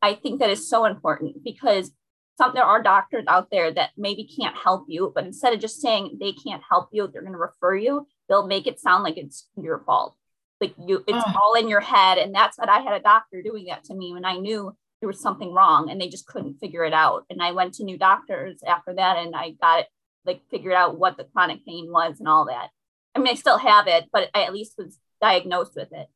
i 0.00 0.14
think 0.14 0.40
that 0.40 0.50
is 0.50 0.68
so 0.68 0.84
important 0.84 1.42
because 1.44 1.92
some 2.38 2.52
there 2.54 2.64
are 2.64 2.82
doctors 2.82 3.24
out 3.28 3.50
there 3.50 3.72
that 3.72 3.90
maybe 3.96 4.24
can't 4.24 4.56
help 4.56 4.84
you 4.88 5.12
but 5.14 5.24
instead 5.24 5.52
of 5.52 5.60
just 5.60 5.80
saying 5.80 6.16
they 6.20 6.32
can't 6.32 6.62
help 6.68 6.88
you 6.92 7.08
they're 7.08 7.22
going 7.22 7.32
to 7.32 7.38
refer 7.38 7.74
you 7.74 8.06
they'll 8.28 8.46
make 8.46 8.66
it 8.66 8.80
sound 8.80 9.04
like 9.04 9.18
it's 9.18 9.48
your 9.60 9.80
fault. 9.80 10.16
Like 10.58 10.74
you 10.86 11.04
it's 11.06 11.24
oh. 11.26 11.40
all 11.40 11.54
in 11.54 11.68
your 11.68 11.80
head 11.80 12.18
and 12.18 12.34
that's 12.34 12.56
what 12.56 12.68
i 12.68 12.78
had 12.78 12.94
a 12.94 13.00
doctor 13.00 13.42
doing 13.42 13.66
that 13.66 13.84
to 13.84 13.94
me 13.94 14.12
when 14.12 14.24
i 14.24 14.36
knew 14.36 14.74
there 15.00 15.08
was 15.08 15.20
something 15.20 15.52
wrong 15.52 15.90
and 15.90 16.00
they 16.00 16.08
just 16.08 16.26
couldn't 16.26 16.60
figure 16.60 16.84
it 16.84 16.92
out. 16.92 17.24
And 17.28 17.42
i 17.42 17.50
went 17.50 17.74
to 17.74 17.84
new 17.84 17.98
doctors 17.98 18.62
after 18.66 18.94
that 18.94 19.18
and 19.18 19.34
i 19.34 19.50
got 19.60 19.80
it 19.80 19.86
like 20.24 20.40
figured 20.50 20.74
out 20.74 20.98
what 20.98 21.16
the 21.16 21.24
chronic 21.24 21.66
pain 21.66 21.90
was 21.90 22.20
and 22.20 22.28
all 22.28 22.46
that. 22.46 22.68
I 23.14 23.18
mean 23.18 23.28
i 23.28 23.34
still 23.34 23.58
have 23.58 23.88
it 23.88 24.08
but 24.12 24.30
i 24.34 24.44
at 24.44 24.52
least 24.52 24.74
was 24.78 24.98
diagnosed 25.20 25.72
with 25.74 25.92
it 25.92 26.06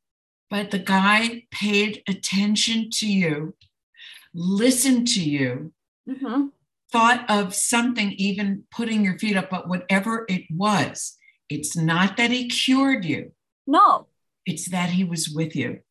but 0.49 0.71
the 0.71 0.79
guy 0.79 1.43
paid 1.51 2.01
attention 2.07 2.89
to 2.91 3.07
you 3.07 3.55
listened 4.33 5.07
to 5.07 5.21
you 5.21 5.71
mm-hmm. 6.07 6.47
thought 6.91 7.29
of 7.29 7.53
something 7.53 8.11
even 8.13 8.63
putting 8.71 9.03
your 9.03 9.17
feet 9.17 9.37
up 9.37 9.49
but 9.49 9.67
whatever 9.67 10.25
it 10.29 10.43
was 10.49 11.17
it's 11.49 11.75
not 11.75 12.17
that 12.17 12.31
he 12.31 12.47
cured 12.47 13.05
you 13.05 13.31
no 13.65 14.07
it's 14.47 14.69
that 14.69 14.89
he 14.89 15.03
was 15.03 15.29
with 15.29 15.55
you. 15.55 15.81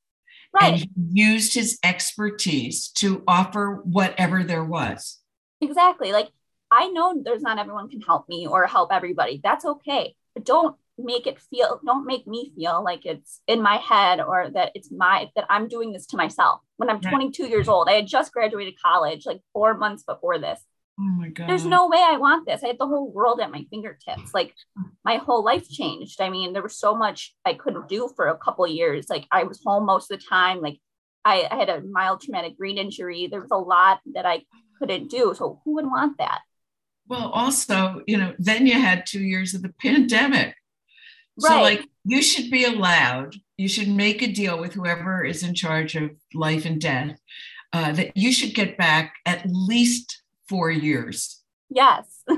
Right. 0.53 0.73
And 0.73 0.77
he 0.81 0.89
used 1.13 1.55
his 1.55 1.79
expertise 1.85 2.89
to 2.97 3.23
offer 3.29 3.83
whatever 3.85 4.43
there 4.43 4.65
was. 4.65 5.19
Exactly. 5.61 6.11
Like 6.11 6.31
I 6.71 6.89
know 6.89 7.21
there's 7.23 7.43
not 7.43 7.59
everyone 7.59 7.91
can 7.91 8.01
help 8.01 8.29
me 8.29 8.47
or 8.47 8.67
help 8.67 8.93
everybody. 8.93 9.41
That's 9.45 9.67
okay. 9.67 10.17
But 10.35 10.47
don't 10.47 10.77
make 10.99 11.27
it 11.27 11.39
feel 11.51 11.81
don't 11.85 12.07
make 12.07 12.27
me 12.27 12.53
feel 12.57 12.83
like 12.83 13.05
it's 13.05 13.41
in 13.47 13.61
my 13.63 13.77
head 13.77 14.21
or 14.21 14.51
that 14.51 14.73
it's 14.75 14.91
my 14.91 15.31
that 15.37 15.47
I'm 15.51 15.69
doing 15.69 15.93
this 15.93 16.07
to 16.09 16.17
myself. 16.17 16.61
When 16.77 16.89
I'm 16.89 17.01
22 17.01 17.47
years 17.47 17.69
old, 17.69 17.89
I 17.89 17.93
had 17.93 18.07
just 18.07 18.33
graduated 18.33 18.75
college 18.83 19.27
like 19.27 19.41
4 19.53 19.75
months 19.75 20.05
before 20.05 20.39
this. 20.39 20.61
Oh 20.99 21.03
my 21.03 21.29
God. 21.29 21.49
There's 21.49 21.67
no 21.67 21.89
way 21.89 21.99
I 21.99 22.17
want 22.17 22.47
this. 22.47 22.65
I 22.65 22.69
had 22.69 22.79
the 22.79 22.87
whole 22.87 23.13
world 23.13 23.41
at 23.41 23.51
my 23.51 23.67
fingertips. 23.71 24.33
Like 24.33 24.55
my 25.05 25.17
whole 25.17 25.45
life 25.45 25.69
changed. 25.69 26.21
I 26.23 26.31
mean, 26.31 26.55
there 26.55 26.63
was 26.63 26.79
so 26.79 26.97
much 26.97 27.35
I 27.45 27.53
couldn't 27.53 27.89
do 27.89 28.11
for 28.17 28.29
a 28.29 28.39
couple 28.39 28.67
years. 28.67 29.11
Like 29.11 29.27
I 29.31 29.43
was 29.43 29.61
home 29.65 29.85
most 29.85 30.11
of 30.11 30.19
the 30.19 30.27
time. 30.27 30.63
Like 30.63 30.79
I, 31.25 31.47
I 31.51 31.57
had 31.57 31.69
a 31.69 31.83
mild 31.83 32.23
traumatic 32.23 32.57
brain 32.57 32.79
injury. 32.79 33.27
There 33.27 33.43
was 33.43 33.51
a 33.51 33.59
lot 33.59 34.01
that 34.15 34.25
I 34.25 34.45
couldn't 34.79 35.11
do. 35.11 35.35
So 35.37 35.61
who 35.65 35.75
would 35.75 35.87
want 35.87 36.17
that? 36.19 36.41
Well, 37.09 37.29
also, 37.31 38.03
you 38.07 38.17
know, 38.17 38.35
then 38.39 38.67
you 38.67 38.81
had 38.81 39.07
two 39.07 39.23
years 39.23 39.55
of 39.55 39.63
the 39.63 39.75
pandemic. 39.81 40.55
Right. 41.43 41.49
So, 41.49 41.63
like, 41.63 41.89
you 42.05 42.23
should 42.23 42.51
be 42.51 42.65
allowed, 42.65 43.37
you 43.57 43.69
should 43.69 43.89
make 43.89 44.23
a 44.23 44.33
deal 44.33 44.59
with 44.59 44.75
whoever 44.75 45.25
is 45.25 45.43
in 45.43 45.55
charge 45.55 45.97
of 45.97 46.11
life 46.35 46.65
and 46.65 46.81
death 46.81 47.19
uh, 47.73 47.93
that 47.93 48.17
you 48.17 48.33
should 48.33 48.55
get 48.55 48.79
back 48.79 49.15
at 49.27 49.45
least 49.47 50.23
four 50.49 50.71
years. 50.71 51.43
Yes. 51.69 52.23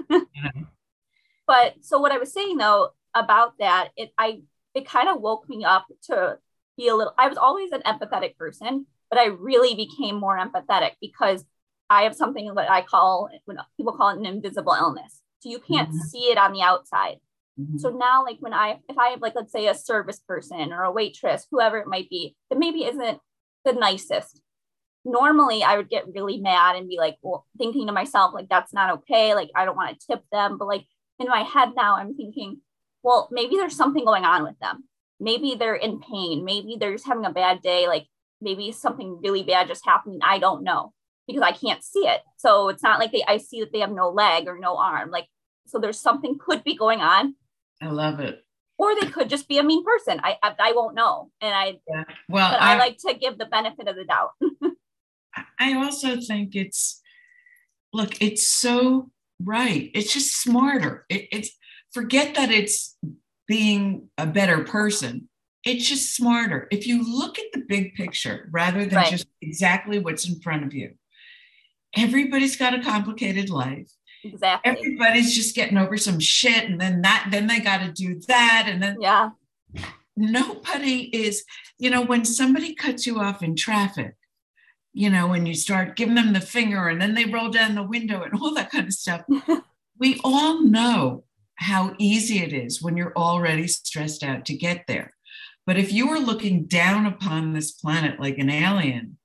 But 1.48 1.76
so 1.80 1.98
what 1.98 2.12
I 2.12 2.18
was 2.18 2.32
saying 2.32 2.58
though 2.58 2.90
about 3.14 3.58
that, 3.58 3.88
it 3.96 4.10
I 4.16 4.42
it 4.74 4.86
kind 4.86 5.08
of 5.08 5.20
woke 5.20 5.48
me 5.48 5.64
up 5.64 5.86
to 6.04 6.38
be 6.76 6.88
a 6.88 6.94
little 6.94 7.14
I 7.18 7.26
was 7.26 7.38
always 7.38 7.72
an 7.72 7.80
empathetic 7.86 8.36
person, 8.36 8.86
but 9.10 9.18
I 9.18 9.26
really 9.28 9.74
became 9.74 10.20
more 10.20 10.38
empathetic 10.38 10.92
because 11.00 11.44
I 11.90 12.02
have 12.02 12.14
something 12.14 12.54
that 12.54 12.70
I 12.70 12.82
call 12.82 13.30
when 13.46 13.56
people 13.78 13.94
call 13.94 14.10
it 14.10 14.18
an 14.18 14.26
invisible 14.26 14.76
illness. 14.78 15.22
So 15.40 15.48
you 15.48 15.58
can't 15.58 15.88
mm-hmm. 15.88 15.98
see 16.00 16.24
it 16.30 16.36
on 16.36 16.52
the 16.52 16.60
outside. 16.60 17.16
Mm-hmm. 17.60 17.78
So 17.78 17.90
now, 17.90 18.24
like 18.24 18.36
when 18.40 18.54
I, 18.54 18.78
if 18.88 18.98
I 18.98 19.08
have 19.08 19.20
like, 19.20 19.34
let's 19.34 19.52
say 19.52 19.66
a 19.66 19.74
service 19.74 20.20
person 20.20 20.72
or 20.72 20.84
a 20.84 20.92
waitress, 20.92 21.46
whoever 21.50 21.78
it 21.78 21.88
might 21.88 22.08
be, 22.08 22.36
that 22.50 22.58
maybe 22.58 22.84
isn't 22.84 23.18
the 23.64 23.72
nicest, 23.72 24.40
normally 25.04 25.62
I 25.62 25.76
would 25.76 25.90
get 25.90 26.12
really 26.12 26.38
mad 26.38 26.76
and 26.76 26.88
be 26.88 26.98
like, 26.98 27.16
well, 27.22 27.46
thinking 27.56 27.86
to 27.86 27.92
myself, 27.92 28.32
like, 28.34 28.48
that's 28.48 28.72
not 28.72 28.98
okay. 28.98 29.34
Like, 29.34 29.50
I 29.56 29.64
don't 29.64 29.76
want 29.76 29.98
to 29.98 30.06
tip 30.06 30.22
them. 30.30 30.58
But 30.58 30.68
like 30.68 30.84
in 31.18 31.26
my 31.26 31.42
head 31.42 31.70
now, 31.76 31.96
I'm 31.96 32.14
thinking, 32.14 32.60
well, 33.02 33.28
maybe 33.30 33.56
there's 33.56 33.76
something 33.76 34.04
going 34.04 34.24
on 34.24 34.44
with 34.44 34.58
them. 34.60 34.84
Maybe 35.20 35.54
they're 35.54 35.74
in 35.74 36.00
pain. 36.00 36.44
Maybe 36.44 36.76
they're 36.78 36.92
just 36.92 37.06
having 37.06 37.24
a 37.24 37.32
bad 37.32 37.62
day. 37.62 37.88
Like 37.88 38.06
maybe 38.40 38.70
something 38.70 39.20
really 39.22 39.42
bad 39.42 39.68
just 39.68 39.84
happened. 39.84 40.22
I 40.24 40.38
don't 40.38 40.62
know 40.62 40.92
because 41.26 41.42
I 41.42 41.52
can't 41.52 41.82
see 41.82 42.06
it. 42.06 42.20
So 42.36 42.68
it's 42.68 42.82
not 42.82 43.00
like 43.00 43.12
they, 43.12 43.24
I 43.26 43.38
see 43.38 43.60
that 43.60 43.72
they 43.72 43.80
have 43.80 43.92
no 43.92 44.10
leg 44.10 44.46
or 44.46 44.58
no 44.58 44.76
arm. 44.76 45.10
Like, 45.10 45.26
so 45.66 45.78
there's 45.78 46.00
something 46.00 46.38
could 46.38 46.64
be 46.64 46.76
going 46.76 47.00
on. 47.00 47.34
I 47.80 47.88
love 47.88 48.20
it. 48.20 48.44
Or 48.78 48.94
they 48.94 49.08
could 49.08 49.28
just 49.28 49.48
be 49.48 49.58
a 49.58 49.62
mean 49.62 49.84
person. 49.84 50.20
I, 50.22 50.36
I, 50.42 50.54
I 50.58 50.72
won't 50.72 50.94
know. 50.94 51.30
And 51.40 51.54
I, 51.54 51.78
yeah. 51.88 52.04
well, 52.28 52.54
I, 52.54 52.74
I 52.74 52.78
like 52.78 52.98
to 52.98 53.14
give 53.14 53.36
the 53.38 53.46
benefit 53.46 53.88
of 53.88 53.96
the 53.96 54.04
doubt. 54.04 54.30
I 55.58 55.74
also 55.74 56.20
think 56.20 56.54
it's 56.54 57.00
look, 57.92 58.20
it's 58.22 58.48
so 58.48 59.10
right. 59.42 59.90
It's 59.94 60.12
just 60.12 60.40
smarter. 60.40 61.04
It, 61.08 61.28
it's 61.32 61.50
forget 61.92 62.34
that 62.36 62.50
it's 62.50 62.96
being 63.46 64.08
a 64.16 64.26
better 64.26 64.64
person. 64.64 65.28
It's 65.64 65.88
just 65.88 66.14
smarter. 66.14 66.68
If 66.70 66.86
you 66.86 67.02
look 67.02 67.38
at 67.38 67.46
the 67.52 67.64
big 67.66 67.94
picture 67.94 68.48
rather 68.52 68.86
than 68.86 68.96
right. 68.96 69.10
just 69.10 69.26
exactly 69.42 69.98
what's 69.98 70.28
in 70.28 70.40
front 70.40 70.64
of 70.64 70.72
you, 70.72 70.92
everybody's 71.96 72.56
got 72.56 72.74
a 72.74 72.82
complicated 72.82 73.50
life. 73.50 73.90
Exactly. 74.24 74.72
Everybody's 74.72 75.34
just 75.34 75.54
getting 75.54 75.78
over 75.78 75.96
some 75.96 76.18
shit, 76.18 76.64
and 76.64 76.80
then 76.80 77.02
that, 77.02 77.28
then 77.30 77.46
they 77.46 77.60
got 77.60 77.80
to 77.80 77.92
do 77.92 78.20
that, 78.28 78.66
and 78.66 78.82
then 78.82 78.96
yeah. 79.00 79.30
Nobody 80.20 81.02
is, 81.16 81.44
you 81.78 81.90
know, 81.90 82.02
when 82.02 82.24
somebody 82.24 82.74
cuts 82.74 83.06
you 83.06 83.20
off 83.20 83.40
in 83.40 83.54
traffic, 83.54 84.16
you 84.92 85.10
know, 85.10 85.28
when 85.28 85.46
you 85.46 85.54
start 85.54 85.94
giving 85.94 86.16
them 86.16 86.32
the 86.32 86.40
finger 86.40 86.88
and 86.88 87.00
then 87.00 87.14
they 87.14 87.24
roll 87.24 87.50
down 87.50 87.76
the 87.76 87.84
window 87.84 88.22
and 88.22 88.34
all 88.40 88.52
that 88.54 88.72
kind 88.72 88.88
of 88.88 88.92
stuff. 88.92 89.22
we 89.98 90.20
all 90.24 90.64
know 90.64 91.22
how 91.54 91.94
easy 91.98 92.38
it 92.38 92.52
is 92.52 92.82
when 92.82 92.96
you're 92.96 93.16
already 93.16 93.68
stressed 93.68 94.24
out 94.24 94.44
to 94.46 94.56
get 94.56 94.86
there. 94.88 95.14
But 95.66 95.78
if 95.78 95.92
you 95.92 96.08
were 96.08 96.18
looking 96.18 96.64
down 96.64 97.06
upon 97.06 97.52
this 97.52 97.72
planet 97.72 98.18
like 98.18 98.38
an 98.38 98.50
alien, 98.50 99.18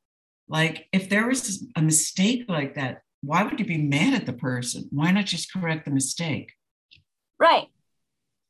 like 0.48 0.88
if 0.92 1.10
there 1.10 1.28
was 1.28 1.66
a 1.76 1.82
mistake 1.82 2.46
like 2.48 2.76
that, 2.76 3.02
why 3.24 3.44
would 3.44 3.60
you 3.60 3.66
be 3.66 3.78
mad 3.78 4.14
at 4.14 4.26
the 4.26 4.34
person? 4.34 4.90
Why 4.92 5.12
not 5.12 5.26
just 5.26 5.52
correct 5.52 5.86
the 5.86 5.92
mistake? 5.92 6.52
Right. 7.40 7.70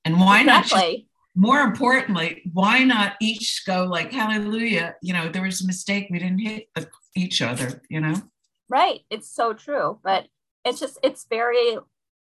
And 0.04 0.20
why 0.20 0.42
exactly. 0.42 0.80
not 0.80 0.86
just 0.92 1.04
more 1.36 1.60
importantly, 1.62 2.42
why 2.54 2.84
not 2.84 3.14
each 3.22 3.64
go 3.66 3.86
like, 3.86 4.12
hallelujah, 4.12 4.96
you 5.02 5.14
know, 5.14 5.30
there 5.30 5.44
was 5.44 5.62
a 5.62 5.68
mistake. 5.68 6.08
We 6.10 6.20
didn't 6.20 6.40
hit 6.40 6.68
each 7.16 7.42
other, 7.42 7.82
you 7.90 8.02
know? 8.02 8.16
Right. 8.70 9.02
It's 9.10 9.32
so 9.32 9.54
true. 9.54 10.00
But 10.04 10.28
it's 10.66 10.80
just, 10.80 10.98
it's 11.04 11.26
very, 11.30 11.78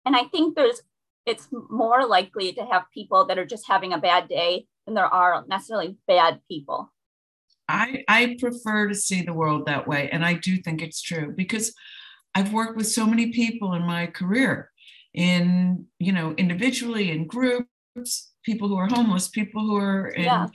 and 0.04 0.16
I 0.16 0.24
think 0.24 0.56
there's, 0.56 0.82
it's 1.24 1.48
more 1.52 2.06
likely 2.06 2.52
to 2.52 2.64
have 2.66 2.84
people 2.92 3.26
that 3.26 3.38
are 3.38 3.46
just 3.46 3.66
having 3.66 3.92
a 3.92 3.98
bad 3.98 4.28
day 4.28 4.66
than 4.86 4.94
there 4.94 5.12
are 5.12 5.44
necessarily 5.48 5.96
bad 6.06 6.40
people. 6.48 6.92
I, 7.68 8.04
I 8.08 8.36
prefer 8.38 8.88
to 8.88 8.94
see 8.94 9.22
the 9.22 9.32
world 9.32 9.66
that 9.66 9.88
way. 9.88 10.08
And 10.10 10.24
I 10.24 10.34
do 10.34 10.56
think 10.58 10.82
it's 10.82 11.02
true 11.02 11.34
because 11.36 11.74
I've 12.36 12.52
worked 12.52 12.76
with 12.76 12.86
so 12.86 13.06
many 13.06 13.32
people 13.32 13.72
in 13.72 13.86
my 13.86 14.08
career 14.08 14.70
in, 15.14 15.86
you 15.98 16.12
know, 16.12 16.34
individually 16.36 17.10
in 17.10 17.26
groups, 17.26 18.30
people 18.44 18.68
who 18.68 18.76
are 18.76 18.88
homeless, 18.88 19.28
people 19.28 19.62
who 19.62 19.74
are 19.76 20.08
in, 20.08 20.24
yeah. 20.24 20.46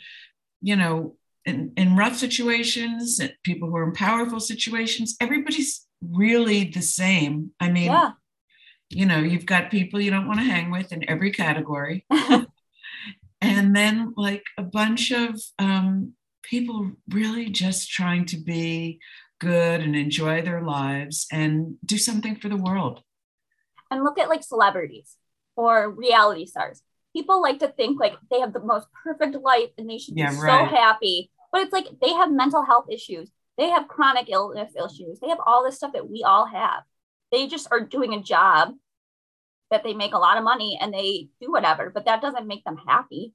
you 0.61 0.75
know, 0.75 1.15
in, 1.43 1.73
in 1.75 1.97
rough 1.97 2.15
situations, 2.15 3.19
people 3.43 3.67
who 3.67 3.77
are 3.77 3.85
in 3.85 3.93
powerful 3.93 4.39
situations. 4.39 5.17
Everybody's 5.19 5.88
really 6.07 6.65
the 6.65 6.83
same. 6.83 7.50
I 7.59 7.71
mean, 7.71 7.85
yeah. 7.85 8.11
you 8.91 9.07
know, 9.07 9.17
you've 9.17 9.47
got 9.47 9.71
people 9.71 10.00
you 10.00 10.11
don't 10.11 10.27
want 10.27 10.39
to 10.39 10.45
hang 10.45 10.69
with 10.69 10.93
in 10.93 11.09
every 11.09 11.31
category. 11.31 12.05
and 13.41 13.75
then 13.75 14.13
like 14.15 14.43
a 14.55 14.61
bunch 14.61 15.09
of 15.09 15.41
um, 15.57 16.13
people 16.43 16.91
really 17.09 17.50
just 17.50 17.89
trying 17.89 18.25
to 18.25 18.38
be 18.38 19.00
good 19.41 19.81
and 19.81 19.95
enjoy 19.95 20.41
their 20.41 20.62
lives 20.62 21.25
and 21.31 21.75
do 21.83 21.98
something 21.98 22.36
for 22.36 22.48
the 22.48 22.55
world. 22.55 23.01
And 23.89 24.03
look 24.03 24.19
at 24.19 24.29
like 24.29 24.43
celebrities 24.43 25.17
or 25.57 25.89
reality 25.89 26.45
stars. 26.45 26.81
People 27.13 27.41
like 27.41 27.60
to 27.60 27.67
think 27.67 28.00
like 28.00 28.13
they 28.29 28.39
have 28.39 28.53
the 28.53 28.63
most 28.63 28.88
perfect 29.03 29.36
life 29.36 29.71
and 29.77 29.89
they 29.89 29.98
should 29.98 30.15
be 30.15 30.24
right. 30.24 30.33
so 30.33 30.65
happy. 30.75 31.31
But 31.51 31.62
it's 31.62 31.74
like 31.74 31.88
they 32.01 32.13
have 32.13 32.31
mental 32.31 32.63
health 32.63 32.86
issues. 32.89 33.29
They 33.57 33.69
have 33.69 33.89
chronic 33.89 34.29
illness 34.29 34.71
issues. 34.77 35.19
They 35.19 35.27
have 35.27 35.41
all 35.45 35.65
this 35.65 35.75
stuff 35.75 35.93
that 35.93 36.10
we 36.10 36.24
all 36.24 36.45
have. 36.45 36.83
They 37.31 37.48
just 37.48 37.67
are 37.71 37.81
doing 37.81 38.13
a 38.13 38.21
job 38.21 38.74
that 39.71 39.83
they 39.83 39.93
make 39.93 40.13
a 40.13 40.19
lot 40.19 40.38
of 40.38 40.43
money 40.43 40.77
and 40.79 40.93
they 40.93 41.29
do 41.41 41.51
whatever, 41.51 41.89
but 41.89 42.05
that 42.05 42.21
doesn't 42.21 42.48
make 42.48 42.63
them 42.63 42.77
happy. 42.88 43.33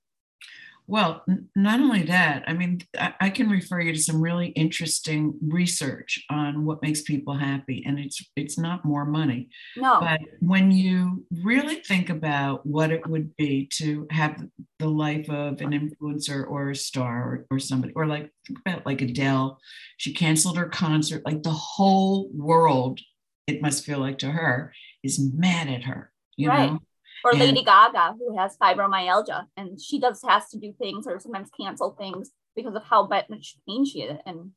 Well, 0.88 1.22
n- 1.28 1.48
not 1.56 1.80
only 1.80 2.04
that, 2.04 2.44
I 2.46 2.52
mean, 2.52 2.80
I-, 2.98 3.14
I 3.20 3.30
can 3.30 3.50
refer 3.50 3.80
you 3.80 3.92
to 3.92 3.98
some 3.98 4.20
really 4.20 4.48
interesting 4.48 5.38
research 5.42 6.24
on 6.30 6.64
what 6.64 6.82
makes 6.82 7.02
people 7.02 7.34
happy, 7.34 7.82
and 7.86 7.98
it's 7.98 8.24
it's 8.36 8.58
not 8.58 8.84
more 8.84 9.04
money. 9.04 9.48
No. 9.76 10.00
But 10.00 10.20
when 10.40 10.70
you 10.70 11.24
really 11.42 11.76
think 11.76 12.10
about 12.10 12.64
what 12.64 12.90
it 12.90 13.06
would 13.06 13.36
be 13.36 13.68
to 13.74 14.06
have 14.10 14.44
the 14.78 14.88
life 14.88 15.28
of 15.28 15.60
an 15.60 15.72
influencer 15.72 16.46
or 16.48 16.70
a 16.70 16.76
star 16.76 17.22
or, 17.22 17.46
or 17.50 17.58
somebody, 17.58 17.92
or 17.94 18.06
like 18.06 18.30
think 18.46 18.60
about 18.60 18.86
like 18.86 19.02
Adele, 19.02 19.58
she 19.96 20.12
canceled 20.12 20.56
her 20.56 20.68
concert. 20.68 21.22
Like 21.24 21.42
the 21.42 21.50
whole 21.50 22.30
world, 22.32 23.00
it 23.46 23.62
must 23.62 23.84
feel 23.84 23.98
like 23.98 24.18
to 24.18 24.30
her, 24.30 24.72
is 25.02 25.18
mad 25.18 25.68
at 25.68 25.84
her. 25.84 26.12
You 26.36 26.48
right. 26.48 26.72
know, 26.72 26.80
or 27.26 27.34
Lady 27.34 27.62
Gaga, 27.62 28.14
who 28.18 28.36
has 28.36 28.56
fibromyalgia, 28.56 29.46
and 29.56 29.80
she 29.80 29.98
does 29.98 30.22
has 30.26 30.48
to 30.50 30.58
do 30.58 30.72
things 30.78 31.06
or 31.06 31.18
sometimes 31.18 31.50
cancel 31.58 31.90
things 31.98 32.30
because 32.54 32.74
of 32.74 32.84
how 32.84 33.06
much 33.06 33.56
pain 33.68 33.84
she 33.84 34.02
is 34.02 34.18
in. 34.26 34.52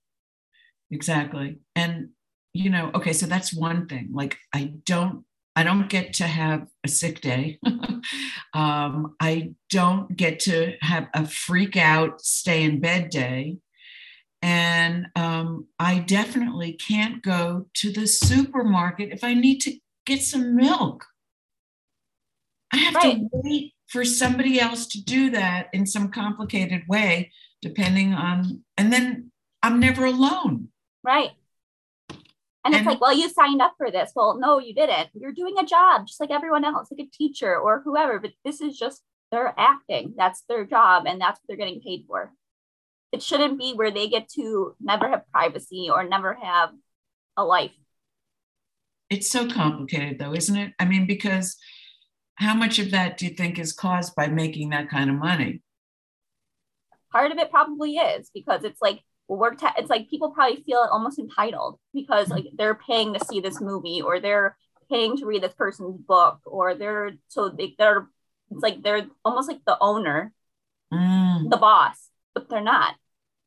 Exactly, 0.91 1.59
and 1.75 2.09
you 2.53 2.69
know, 2.69 2.91
okay, 2.95 3.13
so 3.13 3.25
that's 3.25 3.53
one 3.53 3.87
thing. 3.87 4.09
Like, 4.11 4.37
I 4.53 4.73
don't, 4.85 5.23
I 5.55 5.63
don't 5.63 5.89
get 5.89 6.13
to 6.15 6.27
have 6.27 6.67
a 6.83 6.87
sick 6.87 7.21
day. 7.21 7.59
um, 8.53 9.15
I 9.19 9.53
don't 9.69 10.15
get 10.15 10.39
to 10.41 10.73
have 10.81 11.07
a 11.13 11.27
freak 11.27 11.77
out, 11.77 12.21
stay 12.21 12.63
in 12.63 12.79
bed 12.79 13.09
day. 13.09 13.57
And 14.41 15.07
um, 15.15 15.67
I 15.79 15.99
definitely 15.99 16.73
can't 16.73 17.21
go 17.21 17.67
to 17.75 17.91
the 17.91 18.07
supermarket 18.07 19.11
if 19.11 19.23
I 19.23 19.33
need 19.33 19.59
to 19.61 19.77
get 20.05 20.21
some 20.21 20.55
milk. 20.55 21.05
I 22.71 22.77
have 22.77 22.95
right. 22.95 23.17
to 23.17 23.29
wait 23.31 23.73
for 23.87 24.05
somebody 24.05 24.59
else 24.59 24.85
to 24.87 25.03
do 25.03 25.31
that 25.31 25.69
in 25.73 25.85
some 25.85 26.11
complicated 26.11 26.83
way, 26.87 27.31
depending 27.61 28.13
on, 28.13 28.63
and 28.77 28.93
then 28.93 29.31
I'm 29.63 29.79
never 29.79 30.05
alone. 30.05 30.69
Right. 31.03 31.31
And, 32.09 32.75
and 32.75 32.75
it's 32.75 32.85
like, 32.85 33.01
well, 33.01 33.13
you 33.13 33.29
signed 33.29 33.61
up 33.61 33.73
for 33.77 33.89
this. 33.89 34.11
Well, 34.15 34.37
no, 34.37 34.59
you 34.59 34.73
didn't. 34.73 35.09
You're 35.13 35.31
doing 35.31 35.55
a 35.57 35.65
job 35.65 36.07
just 36.07 36.19
like 36.19 36.29
everyone 36.29 36.65
else, 36.65 36.89
like 36.91 37.07
a 37.07 37.09
teacher 37.17 37.57
or 37.57 37.81
whoever, 37.83 38.19
but 38.19 38.31
this 38.43 38.61
is 38.61 38.77
just 38.77 39.01
they're 39.31 39.53
acting. 39.57 40.13
That's 40.17 40.43
their 40.49 40.65
job 40.65 41.05
and 41.07 41.19
that's 41.19 41.39
what 41.39 41.47
they're 41.47 41.57
getting 41.57 41.81
paid 41.81 42.05
for. 42.07 42.31
It 43.11 43.23
shouldn't 43.23 43.57
be 43.57 43.73
where 43.73 43.91
they 43.91 44.07
get 44.07 44.29
to 44.35 44.75
never 44.79 45.09
have 45.09 45.31
privacy 45.31 45.89
or 45.91 46.03
never 46.03 46.35
have 46.35 46.71
a 47.37 47.43
life. 47.43 47.71
It's 49.09 49.29
so 49.29 49.49
complicated 49.49 50.19
though, 50.19 50.33
isn't 50.33 50.55
it? 50.55 50.73
I 50.77 50.85
mean, 50.85 51.07
because 51.07 51.57
how 52.39 52.55
much 52.55 52.79
of 52.79 52.91
that 52.91 53.17
do 53.17 53.25
you 53.25 53.33
think 53.33 53.59
is 53.59 53.73
caused 53.73 54.15
by 54.15 54.27
making 54.27 54.69
that 54.69 54.89
kind 54.89 55.09
of 55.09 55.17
money? 55.17 55.61
Part 57.11 57.31
of 57.31 57.37
it 57.37 57.51
probably 57.51 57.97
is 57.97 58.29
because 58.33 58.63
it's 58.63 58.81
like 58.81 59.01
we're 59.27 59.55
te- 59.55 59.67
it's 59.77 59.89
like 59.89 60.09
people 60.09 60.31
probably 60.31 60.63
feel 60.63 60.87
almost 60.91 61.19
entitled 61.19 61.79
because 61.93 62.29
like 62.29 62.45
they're 62.55 62.75
paying 62.75 63.13
to 63.13 63.25
see 63.25 63.41
this 63.41 63.59
movie 63.59 64.01
or 64.01 64.19
they're 64.19 64.57
paying 64.89 65.17
to 65.17 65.25
read 65.25 65.43
this 65.43 65.53
person's 65.53 65.97
book 65.97 66.39
or 66.45 66.75
they're 66.75 67.11
so 67.27 67.49
they, 67.49 67.75
they're 67.77 68.07
it's 68.51 68.63
like 68.63 68.81
they're 68.83 69.07
almost 69.25 69.49
like 69.49 69.63
the 69.65 69.77
owner, 69.81 70.33
mm. 70.93 71.49
the 71.49 71.57
boss, 71.57 72.09
but 72.33 72.49
they're 72.49 72.61
not. 72.61 72.95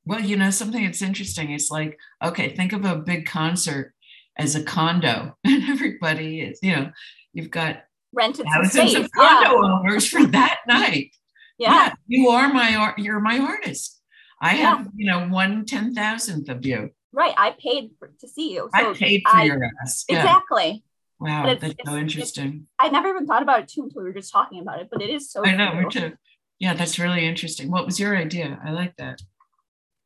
Well, 0.05 0.21
you 0.21 0.37
know, 0.37 0.51
something 0.51 0.85
that's 0.85 1.03
interesting 1.03 1.53
is 1.53 1.71
like, 1.71 1.99
okay, 2.23 2.51
think 2.51 2.73
of 2.73 2.85
a 2.85 2.97
big 2.97 3.27
concert 3.27 3.95
as 4.37 4.55
a 4.55 4.63
condo, 4.63 5.37
and 5.45 5.65
everybody 5.65 6.41
is, 6.41 6.59
you 6.63 6.75
know, 6.77 6.91
you've 7.33 7.51
got 7.51 7.85
rented 8.13 8.47
thousands 8.47 8.95
of 8.95 9.11
condo 9.13 9.51
yeah. 9.51 9.73
owners 9.73 10.09
for 10.09 10.25
that 10.27 10.61
night. 10.67 11.11
Yeah. 11.59 11.71
yeah. 11.71 11.93
you 12.07 12.29
are 12.29 12.53
my 12.53 12.95
you're 12.97 13.21
my 13.21 13.39
artist. 13.39 14.01
I 14.41 14.57
yeah. 14.57 14.77
have 14.77 14.89
you 14.97 15.07
know 15.07 15.29
one 15.29 15.65
ten 15.65 15.95
thousandth 15.95 16.49
of 16.49 16.65
you. 16.67 16.91
Right, 17.13 17.35
I 17.37 17.55
paid 17.59 17.91
for, 17.99 18.11
to 18.21 18.29
see 18.29 18.55
you. 18.55 18.71
So 18.75 18.91
I 18.91 18.95
paid 18.95 19.23
for 19.31 19.37
I, 19.37 19.45
your 19.45 19.63
ass. 19.83 20.05
Exactly. 20.09 20.83
Wow, 21.21 21.47
it's, 21.47 21.61
that's 21.61 21.75
it's, 21.79 21.89
so 21.89 21.97
interesting. 21.97 22.67
I 22.79 22.89
never 22.89 23.09
even 23.09 23.27
thought 23.27 23.43
about 23.43 23.61
it 23.61 23.69
too 23.69 23.85
until 23.85 24.03
we 24.03 24.09
were 24.09 24.15
just 24.15 24.33
talking 24.33 24.61
about 24.61 24.81
it, 24.81 24.89
but 24.91 25.03
it 25.03 25.11
is 25.11 25.31
so. 25.31 25.45
I 25.45 25.55
know, 25.55 25.75
me 25.75 25.87
too. 25.89 26.13
Yeah, 26.59 26.75
that's 26.75 26.99
really 26.99 27.27
interesting. 27.27 27.71
What 27.71 27.87
was 27.87 28.01
your 28.01 28.17
idea? 28.17 28.59
I 28.65 28.71
like 28.71 28.97
that. 28.97 29.21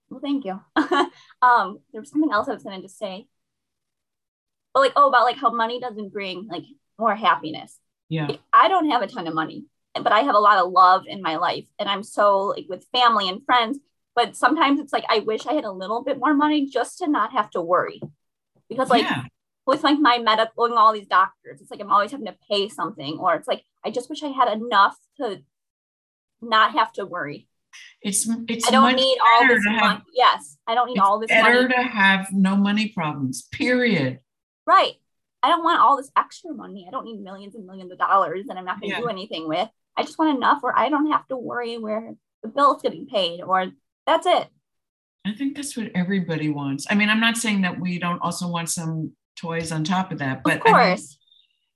Well, 0.08 0.20
thank 0.20 0.44
you. 0.44 0.60
um, 1.42 1.80
there 1.92 2.00
was 2.00 2.10
something 2.10 2.32
else 2.32 2.48
I 2.48 2.54
was 2.54 2.62
going 2.62 2.76
to 2.76 2.86
just 2.86 2.98
say. 2.98 3.26
But 4.72 4.80
like, 4.80 4.92
oh, 4.96 5.08
about 5.08 5.24
like 5.24 5.36
how 5.36 5.50
money 5.50 5.80
doesn't 5.80 6.12
bring 6.12 6.48
like 6.48 6.64
more 6.98 7.14
happiness. 7.14 7.78
Yeah. 8.08 8.28
I 8.52 8.68
don't 8.68 8.90
have 8.90 9.02
a 9.02 9.06
ton 9.06 9.26
of 9.26 9.34
money, 9.34 9.64
but 9.94 10.12
I 10.12 10.20
have 10.20 10.34
a 10.34 10.40
lot 10.40 10.58
of 10.58 10.70
love 10.70 11.04
in 11.06 11.22
my 11.22 11.36
life. 11.36 11.66
And 11.78 11.88
I'm 11.88 12.02
so 12.02 12.48
like 12.48 12.66
with 12.68 12.86
family 12.92 13.28
and 13.28 13.44
friends. 13.44 13.78
But 14.14 14.34
sometimes 14.34 14.80
it's 14.80 14.92
like 14.92 15.04
I 15.08 15.18
wish 15.20 15.46
I 15.46 15.52
had 15.52 15.64
a 15.64 15.72
little 15.72 16.02
bit 16.02 16.18
more 16.18 16.34
money 16.34 16.66
just 16.66 16.98
to 16.98 17.08
not 17.08 17.32
have 17.32 17.50
to 17.50 17.60
worry. 17.60 18.00
Because 18.68 18.88
like 18.88 19.02
yeah. 19.02 19.24
with 19.66 19.84
like 19.84 19.98
my 19.98 20.18
medical 20.18 20.66
going 20.66 20.78
all 20.78 20.92
these 20.92 21.06
doctors, 21.06 21.60
it's 21.60 21.70
like 21.70 21.80
I'm 21.80 21.92
always 21.92 22.12
having 22.12 22.26
to 22.26 22.36
pay 22.50 22.68
something, 22.68 23.18
or 23.18 23.34
it's 23.34 23.46
like 23.46 23.62
I 23.84 23.90
just 23.90 24.08
wish 24.08 24.22
I 24.22 24.28
had 24.28 24.48
enough 24.48 24.96
to 25.18 25.42
not 26.40 26.72
have 26.72 26.92
to 26.94 27.04
worry. 27.04 27.48
It's 28.00 28.28
it's 28.48 28.66
I 28.66 28.70
don't 28.70 28.96
need 28.96 29.18
all 29.18 29.46
this 29.48 29.64
money. 29.64 29.78
Have, 29.78 30.02
yes, 30.14 30.56
I 30.66 30.74
don't 30.74 30.88
need 30.88 30.98
all 30.98 31.18
this 31.18 31.28
better 31.28 31.68
money. 31.68 31.74
to 31.74 31.82
have 31.82 32.28
no 32.32 32.56
money 32.56 32.88
problems. 32.88 33.42
Period. 33.52 34.20
Right. 34.66 34.94
I 35.46 35.50
don't 35.50 35.62
want 35.62 35.80
all 35.80 35.96
this 35.96 36.10
extra 36.16 36.52
money. 36.52 36.86
I 36.88 36.90
don't 36.90 37.04
need 37.04 37.20
millions 37.20 37.54
and 37.54 37.64
millions 37.64 37.92
of 37.92 37.98
dollars 37.98 38.46
that 38.48 38.56
I'm 38.56 38.64
not 38.64 38.80
going 38.80 38.90
to 38.90 38.96
yeah. 38.96 39.00
do 39.00 39.08
anything 39.08 39.46
with. 39.46 39.68
I 39.96 40.02
just 40.02 40.18
want 40.18 40.36
enough 40.36 40.60
where 40.60 40.76
I 40.76 40.88
don't 40.88 41.12
have 41.12 41.26
to 41.28 41.36
worry 41.36 41.78
where 41.78 42.14
the 42.42 42.48
bill's 42.48 42.82
getting 42.82 43.06
paid 43.06 43.42
or 43.42 43.68
that's 44.08 44.26
it. 44.26 44.48
I 45.24 45.34
think 45.34 45.54
that's 45.54 45.76
what 45.76 45.92
everybody 45.94 46.48
wants. 46.48 46.88
I 46.90 46.96
mean, 46.96 47.08
I'm 47.08 47.20
not 47.20 47.36
saying 47.36 47.62
that 47.62 47.78
we 47.78 48.00
don't 48.00 48.20
also 48.22 48.48
want 48.48 48.70
some 48.70 49.12
toys 49.36 49.70
on 49.70 49.84
top 49.84 50.10
of 50.10 50.18
that, 50.18 50.42
but 50.42 50.56
of 50.56 50.62
course. 50.64 51.16
I 51.20 51.22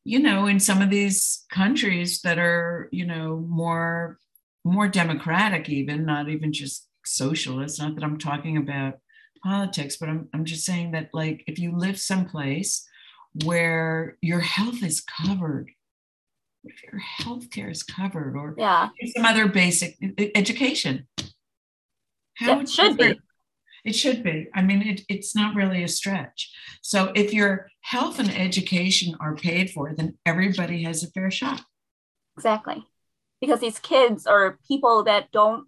you 0.03 0.19
know, 0.19 0.47
in 0.47 0.59
some 0.59 0.83
of 0.83 0.91
these 0.91 1.45
countries 1.51 2.23
that 2.23 2.39
are, 2.39 2.89
you 2.91 3.07
know, 3.07 3.37
more 3.49 4.19
more 4.65 4.89
democratic, 4.89 5.69
even 5.69 6.05
not 6.05 6.29
even 6.29 6.53
just 6.53 6.89
socialist. 7.05 7.81
Not 7.81 7.95
that 7.95 8.03
I'm 8.03 8.19
talking 8.19 8.57
about 8.57 8.95
politics, 9.45 9.97
but 9.97 10.09
I'm 10.09 10.29
I'm 10.35 10.45
just 10.45 10.65
saying 10.65 10.91
that 10.93 11.11
like 11.13 11.45
if 11.47 11.61
you 11.61 11.77
live 11.77 12.01
someplace 12.01 12.89
where 13.45 14.17
your 14.21 14.41
health 14.41 14.83
is 14.83 15.01
covered. 15.01 15.71
If 16.65 16.83
your 16.83 17.01
health 17.01 17.51
care 17.51 17.71
is 17.71 17.83
covered 17.83 18.37
or 18.37 18.55
yeah. 18.59 18.89
some 19.17 19.25
other 19.25 19.49
basic 19.49 19.97
education? 20.35 21.07
How 22.35 22.61
it 22.61 22.69
should 22.69 22.97
be. 22.97 23.19
it 23.85 23.95
should 23.95 24.23
be? 24.23 24.49
I 24.55 24.63
mean 24.63 24.83
it, 24.83 25.03
it's 25.09 25.35
not 25.35 25.55
really 25.55 25.83
a 25.83 25.89
stretch. 25.89 26.53
So 26.83 27.13
if 27.15 27.33
your 27.33 27.69
health 27.81 28.19
and 28.19 28.31
education 28.31 29.15
are 29.21 29.37
paid 29.37 29.71
for 29.71 29.95
then 29.97 30.19
everybody 30.27 30.83
has 30.83 31.03
a 31.03 31.11
fair 31.11 31.31
shot. 31.31 31.63
Exactly. 32.37 32.85
Because 33.41 33.61
these 33.61 33.79
kids 33.79 34.27
are 34.27 34.59
people 34.69 35.05
that 35.05 35.31
don't 35.33 35.67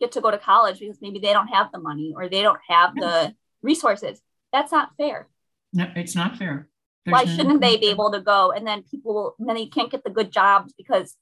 get 0.00 0.12
to 0.12 0.20
go 0.20 0.32
to 0.32 0.38
college 0.38 0.80
because 0.80 0.98
maybe 1.00 1.20
they 1.20 1.32
don't 1.32 1.48
have 1.48 1.70
the 1.72 1.78
money 1.78 2.12
or 2.16 2.28
they 2.28 2.42
don't 2.42 2.60
have 2.68 2.94
the 2.96 3.32
resources 3.62 4.20
that's 4.52 4.72
not 4.72 4.90
fair. 4.96 5.28
No 5.72 5.86
it's 5.94 6.16
not 6.16 6.36
fair 6.36 6.68
there's 7.04 7.12
Why 7.12 7.24
shouldn't 7.24 7.60
they 7.60 7.76
be 7.76 7.88
able 7.88 8.12
to 8.12 8.20
go? 8.20 8.52
And 8.52 8.66
then 8.66 8.84
people, 8.84 9.34
then 9.38 9.56
they 9.56 9.66
can't 9.66 9.90
get 9.90 10.04
the 10.04 10.10
good 10.10 10.30
jobs 10.30 10.72
because 10.76 11.16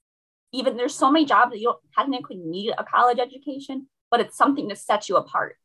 even 0.53 0.77
there's 0.77 0.93
so 0.93 1.11
many 1.11 1.25
jobs 1.25 1.51
that 1.51 1.59
you 1.59 1.65
don't 1.65 1.79
technically 1.97 2.37
need 2.37 2.73
a 2.77 2.83
college 2.83 3.19
education, 3.19 3.87
but 4.09 4.19
it's 4.19 4.37
something 4.37 4.69
to 4.69 4.75
set 4.75 5.09
you 5.09 5.15
apart. 5.15 5.57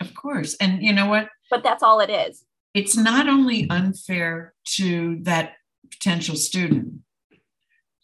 Of 0.00 0.14
course. 0.14 0.56
And 0.60 0.82
you 0.82 0.92
know 0.92 1.06
what? 1.06 1.28
But 1.50 1.62
that's 1.62 1.82
all 1.82 2.00
it 2.00 2.10
is. 2.10 2.44
It's 2.72 2.96
not 2.96 3.28
only 3.28 3.68
unfair 3.68 4.54
to 4.76 5.18
that 5.22 5.54
potential 5.90 6.36
student, 6.36 7.00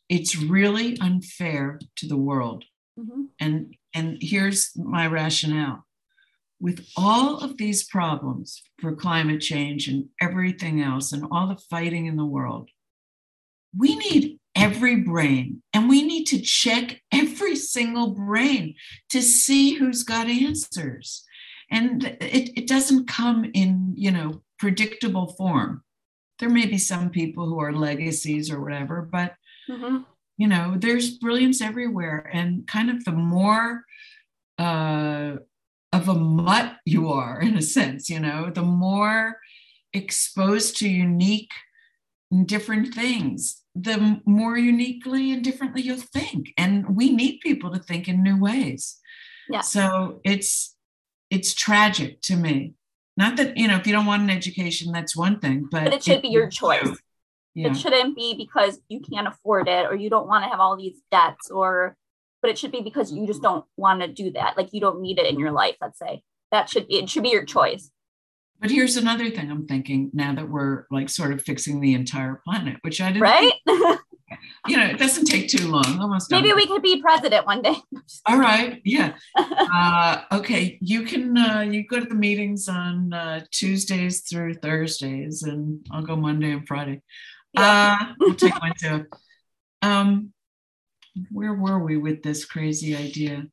it's 0.08 0.36
really 0.36 0.98
unfair 1.00 1.80
to 1.96 2.06
the 2.06 2.16
world. 2.16 2.64
Mm-hmm. 2.98 3.22
And 3.40 3.76
and 3.94 4.18
here's 4.20 4.76
my 4.76 5.06
rationale 5.06 5.85
with 6.60 6.86
all 6.96 7.38
of 7.38 7.56
these 7.58 7.84
problems 7.84 8.62
for 8.78 8.94
climate 8.94 9.40
change 9.40 9.88
and 9.88 10.06
everything 10.20 10.80
else 10.80 11.12
and 11.12 11.26
all 11.30 11.48
the 11.48 11.60
fighting 11.70 12.06
in 12.06 12.16
the 12.16 12.24
world, 12.24 12.70
we 13.76 13.96
need 13.96 14.38
every 14.54 14.96
brain 14.96 15.62
and 15.74 15.88
we 15.88 16.02
need 16.02 16.24
to 16.24 16.40
check 16.40 17.02
every 17.12 17.54
single 17.54 18.12
brain 18.12 18.74
to 19.10 19.20
see 19.20 19.74
who's 19.74 20.02
got 20.02 20.26
answers. 20.28 21.24
and 21.70 22.04
it, 22.20 22.50
it 22.56 22.66
doesn't 22.66 23.08
come 23.08 23.44
in 23.52 23.92
you 23.96 24.10
know 24.10 24.40
predictable 24.58 25.26
form 25.34 25.82
there 26.38 26.48
may 26.48 26.66
be 26.66 26.78
some 26.78 27.10
people 27.10 27.46
who 27.46 27.58
are 27.58 27.72
legacies 27.72 28.50
or 28.50 28.60
whatever 28.60 29.02
but 29.02 29.34
mm-hmm. 29.68 29.98
you 30.36 30.46
know 30.46 30.74
there's 30.78 31.18
brilliance 31.18 31.60
everywhere 31.60 32.30
and 32.32 32.66
kind 32.66 32.88
of 32.88 33.04
the 33.04 33.12
more 33.12 33.82
uh, 34.58 35.36
of 35.96 36.08
a 36.08 36.14
mutt 36.14 36.76
you 36.84 37.08
are 37.08 37.40
in 37.40 37.56
a 37.56 37.62
sense 37.62 38.08
you 38.08 38.20
know 38.20 38.50
the 38.50 38.62
more 38.62 39.38
exposed 39.92 40.76
to 40.76 40.88
unique 40.88 41.52
and 42.30 42.46
different 42.46 42.94
things 42.94 43.62
the 43.76 44.20
more 44.24 44.56
uniquely 44.56 45.32
and 45.32 45.44
differently 45.44 45.82
you'll 45.82 45.98
think. 45.98 46.52
And 46.56 46.96
we 46.96 47.10
need 47.10 47.40
people 47.40 47.70
to 47.72 47.78
think 47.78 48.08
in 48.08 48.22
new 48.22 48.40
ways. 48.40 48.98
Yeah. 49.48 49.60
So 49.60 50.20
it's 50.24 50.74
it's 51.30 51.54
tragic 51.54 52.20
to 52.22 52.36
me. 52.36 52.74
Not 53.16 53.36
that 53.36 53.56
you 53.56 53.68
know 53.68 53.76
if 53.76 53.86
you 53.86 53.92
don't 53.92 54.06
want 54.06 54.22
an 54.22 54.30
education 54.30 54.92
that's 54.92 55.16
one 55.16 55.40
thing 55.40 55.68
but, 55.70 55.84
but 55.84 55.92
it 55.92 56.04
should 56.04 56.16
it, 56.16 56.22
be 56.22 56.28
your 56.28 56.48
choice. 56.48 56.88
yeah. 57.54 57.70
it 57.70 57.74
shouldn't 57.76 58.16
be 58.16 58.34
because 58.36 58.78
you 58.88 59.00
can't 59.00 59.28
afford 59.28 59.68
it 59.68 59.86
or 59.86 59.94
you 59.94 60.10
don't 60.10 60.26
want 60.26 60.44
to 60.44 60.50
have 60.50 60.60
all 60.60 60.76
these 60.76 61.00
debts 61.10 61.50
or 61.50 61.96
but 62.42 62.50
it 62.50 62.58
should 62.58 62.72
be 62.72 62.80
because 62.80 63.12
you 63.12 63.26
just 63.26 63.42
don't 63.42 63.64
want 63.76 64.00
to 64.00 64.08
do 64.08 64.30
that 64.32 64.56
like 64.56 64.72
you 64.72 64.80
don't 64.80 65.00
need 65.00 65.18
it 65.18 65.26
in 65.26 65.38
your 65.38 65.52
life 65.52 65.76
let's 65.80 65.98
say 65.98 66.22
that 66.52 66.68
should 66.68 66.86
be 66.88 66.98
it 66.98 67.08
should 67.08 67.22
be 67.22 67.30
your 67.30 67.44
choice 67.44 67.90
but 68.60 68.70
here's 68.70 68.96
another 68.96 69.30
thing 69.30 69.50
I'm 69.50 69.66
thinking 69.66 70.10
now 70.14 70.34
that 70.34 70.48
we're 70.48 70.84
like 70.90 71.08
sort 71.08 71.32
of 71.32 71.42
fixing 71.42 71.80
the 71.80 71.94
entire 71.94 72.40
planet, 72.46 72.76
which 72.80 73.00
I 73.00 73.08
didn't. 73.08 73.22
Right. 73.22 73.52
Think, 73.66 74.00
you 74.66 74.76
know, 74.76 74.86
it 74.86 74.98
doesn't 74.98 75.26
take 75.26 75.48
too 75.48 75.68
long. 75.68 75.98
Almost. 76.00 76.30
Maybe 76.30 76.52
we 76.54 76.66
could 76.66 76.82
be 76.82 77.00
president 77.02 77.46
one 77.46 77.60
day. 77.60 77.76
All 78.26 78.38
right. 78.38 78.80
Yeah. 78.84 79.14
uh, 79.36 80.22
okay. 80.32 80.78
You 80.80 81.02
can. 81.02 81.36
Uh, 81.36 81.60
you 81.60 81.86
go 81.86 82.00
to 82.00 82.06
the 82.06 82.14
meetings 82.14 82.68
on 82.68 83.12
uh, 83.12 83.44
Tuesdays 83.50 84.22
through 84.22 84.54
Thursdays, 84.54 85.42
and 85.42 85.86
I'll 85.90 86.02
go 86.02 86.16
Monday 86.16 86.52
and 86.52 86.66
Friday. 86.66 87.02
Yeah. 87.52 87.98
Uh, 88.00 88.12
we'll 88.20 88.34
take 88.34 88.58
one 88.60 88.72
too. 88.80 89.06
Um, 89.82 90.32
where 91.30 91.54
were 91.54 91.78
we 91.78 91.96
with 91.96 92.22
this 92.22 92.44
crazy 92.44 92.96
idea? 92.96 93.46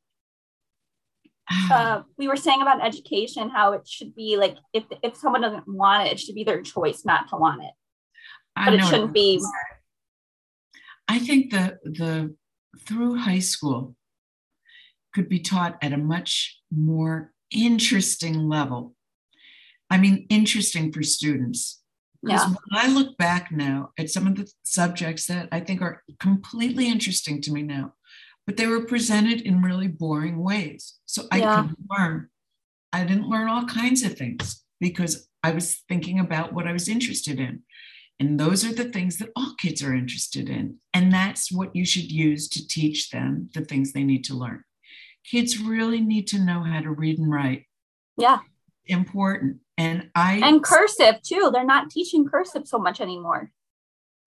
uh, 1.70 2.02
we 2.16 2.28
were 2.28 2.36
saying 2.36 2.62
about 2.62 2.84
education 2.84 3.50
how 3.50 3.72
it 3.72 3.86
should 3.86 4.14
be 4.14 4.36
like 4.36 4.56
if 4.72 4.84
if 5.02 5.16
someone 5.16 5.42
doesn't 5.42 5.68
want 5.68 6.06
it, 6.06 6.12
it 6.12 6.20
should 6.20 6.34
be 6.34 6.44
their 6.44 6.62
choice 6.62 7.04
not 7.04 7.28
to 7.28 7.36
want 7.36 7.62
it. 7.62 7.72
But 8.56 8.74
it 8.74 8.84
shouldn't 8.84 9.12
be. 9.12 9.40
I 11.08 11.18
think 11.18 11.50
the 11.50 11.78
the 11.84 12.34
through 12.80 13.16
high 13.16 13.40
school 13.40 13.96
could 15.12 15.28
be 15.28 15.40
taught 15.40 15.76
at 15.82 15.92
a 15.92 15.98
much 15.98 16.60
more 16.72 17.32
interesting 17.50 18.48
level. 18.48 18.94
I 19.90 19.98
mean, 19.98 20.26
interesting 20.28 20.92
for 20.92 21.02
students. 21.02 21.82
Because 22.24 22.48
yeah. 22.48 22.54
when 22.70 22.80
I 22.80 22.94
look 22.94 23.16
back 23.18 23.52
now 23.52 23.90
at 23.98 24.10
some 24.10 24.26
of 24.26 24.36
the 24.36 24.50
subjects 24.62 25.26
that 25.26 25.48
I 25.52 25.60
think 25.60 25.82
are 25.82 26.02
completely 26.18 26.88
interesting 26.88 27.40
to 27.42 27.52
me 27.52 27.62
now, 27.62 27.92
but 28.46 28.56
they 28.56 28.66
were 28.66 28.84
presented 28.84 29.40
in 29.42 29.62
really 29.62 29.88
boring 29.88 30.42
ways. 30.42 30.94
So 31.06 31.24
I 31.30 31.38
yeah. 31.38 31.62
could 31.62 31.76
learn. 31.90 32.28
I 32.92 33.04
didn't 33.04 33.28
learn 33.28 33.48
all 33.48 33.66
kinds 33.66 34.02
of 34.02 34.16
things 34.16 34.62
because 34.80 35.28
I 35.42 35.50
was 35.50 35.82
thinking 35.88 36.18
about 36.18 36.52
what 36.52 36.66
I 36.66 36.72
was 36.72 36.88
interested 36.88 37.38
in. 37.38 37.62
And 38.20 38.38
those 38.38 38.64
are 38.64 38.72
the 38.72 38.90
things 38.90 39.18
that 39.18 39.30
all 39.34 39.54
kids 39.58 39.82
are 39.82 39.94
interested 39.94 40.48
in. 40.48 40.76
And 40.92 41.12
that's 41.12 41.50
what 41.50 41.74
you 41.74 41.84
should 41.84 42.10
use 42.12 42.48
to 42.50 42.66
teach 42.66 43.10
them 43.10 43.50
the 43.54 43.64
things 43.64 43.92
they 43.92 44.04
need 44.04 44.24
to 44.24 44.34
learn. 44.34 44.62
Kids 45.28 45.60
really 45.60 46.00
need 46.00 46.28
to 46.28 46.38
know 46.38 46.62
how 46.62 46.80
to 46.80 46.90
read 46.90 47.18
and 47.18 47.30
write. 47.30 47.64
Yeah. 48.16 48.38
Important. 48.86 49.58
And 49.76 50.10
I 50.14 50.40
And 50.42 50.62
cursive 50.62 51.22
too. 51.22 51.50
They're 51.52 51.64
not 51.64 51.90
teaching 51.90 52.26
cursive 52.26 52.66
so 52.66 52.78
much 52.78 53.00
anymore. 53.00 53.50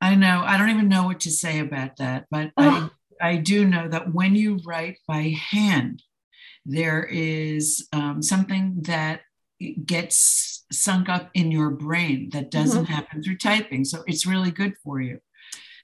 I 0.01 0.15
know. 0.15 0.43
I 0.45 0.57
don't 0.57 0.69
even 0.69 0.89
know 0.89 1.05
what 1.05 1.21
to 1.21 1.31
say 1.31 1.59
about 1.59 1.97
that, 1.97 2.25
but 2.29 2.51
I 2.57 2.89
I 3.21 3.37
do 3.37 3.65
know 3.65 3.87
that 3.87 4.13
when 4.13 4.35
you 4.35 4.59
write 4.65 4.97
by 5.07 5.35
hand, 5.51 6.03
there 6.65 7.03
is 7.03 7.87
um, 7.93 8.21
something 8.21 8.81
that 8.83 9.21
gets 9.85 10.65
sunk 10.71 11.09
up 11.09 11.29
in 11.33 11.51
your 11.51 11.71
brain 11.71 12.29
that 12.33 12.51
doesn't 12.51 12.83
mm-hmm. 12.83 12.93
happen 12.93 13.23
through 13.23 13.37
typing. 13.37 13.85
So 13.85 14.03
it's 14.05 14.25
really 14.25 14.51
good 14.51 14.75
for 14.83 15.01
you. 15.01 15.19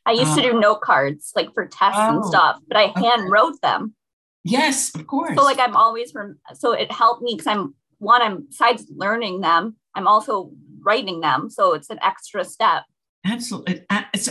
I 0.05 0.11
used 0.11 0.35
to 0.35 0.41
do 0.41 0.59
note 0.59 0.81
cards 0.81 1.31
like 1.35 1.53
for 1.53 1.65
tests 1.65 1.97
oh, 1.99 2.15
and 2.15 2.25
stuff, 2.25 2.59
but 2.67 2.75
I 2.75 2.91
hand 2.95 3.21
okay. 3.21 3.29
wrote 3.29 3.61
them. 3.61 3.95
Yes, 4.43 4.93
of 4.93 5.07
course. 5.07 5.37
So 5.37 5.43
like 5.43 5.59
I'm 5.59 5.77
always 5.77 6.13
rem- 6.13 6.39
so 6.53 6.73
it 6.73 6.91
helped 6.91 7.21
me 7.21 7.33
because 7.33 7.47
I'm 7.47 7.73
one 8.03 8.21
I'm 8.21 8.45
besides 8.47 8.85
learning 8.95 9.41
them, 9.41 9.77
I'm 9.95 10.07
also 10.07 10.51
writing 10.81 11.21
them, 11.21 11.49
so 11.49 11.73
it's 11.73 11.89
an 11.89 11.99
extra 12.01 12.43
step. 12.43 12.83
Absolutely, 13.25 13.85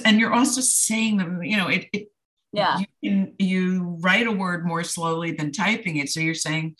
and 0.04 0.20
you're 0.20 0.34
also 0.34 0.60
saying 0.60 1.16
them. 1.16 1.42
You 1.42 1.56
know, 1.56 1.68
it, 1.68 1.86
it 1.92 2.08
yeah. 2.52 2.78
you 2.78 2.86
can 3.02 3.34
you 3.38 3.96
write 4.00 4.26
a 4.26 4.32
word 4.32 4.66
more 4.66 4.84
slowly 4.84 5.32
than 5.32 5.52
typing 5.52 5.96
it. 5.96 6.10
So 6.10 6.20
you're 6.20 6.34
saying 6.34 6.76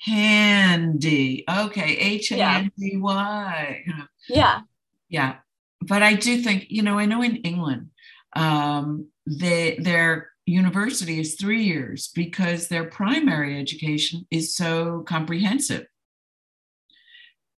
handy. 0.00 1.44
Okay 1.48 1.96
h-a-n-d-y 1.96 3.84
yeah. 4.28 4.60
Yeah. 5.08 5.36
But 5.80 6.02
i 6.02 6.14
do 6.14 6.42
think 6.42 6.66
you 6.68 6.82
know 6.82 6.98
i 6.98 7.06
know 7.06 7.22
in 7.22 7.36
england 7.36 7.88
um, 8.34 9.08
they, 9.26 9.76
their 9.78 10.30
university 10.46 11.20
is 11.20 11.34
three 11.34 11.64
years 11.64 12.10
because 12.14 12.68
their 12.68 12.84
primary 12.84 13.58
education 13.60 14.26
is 14.30 14.56
so 14.56 15.04
comprehensive 15.06 15.86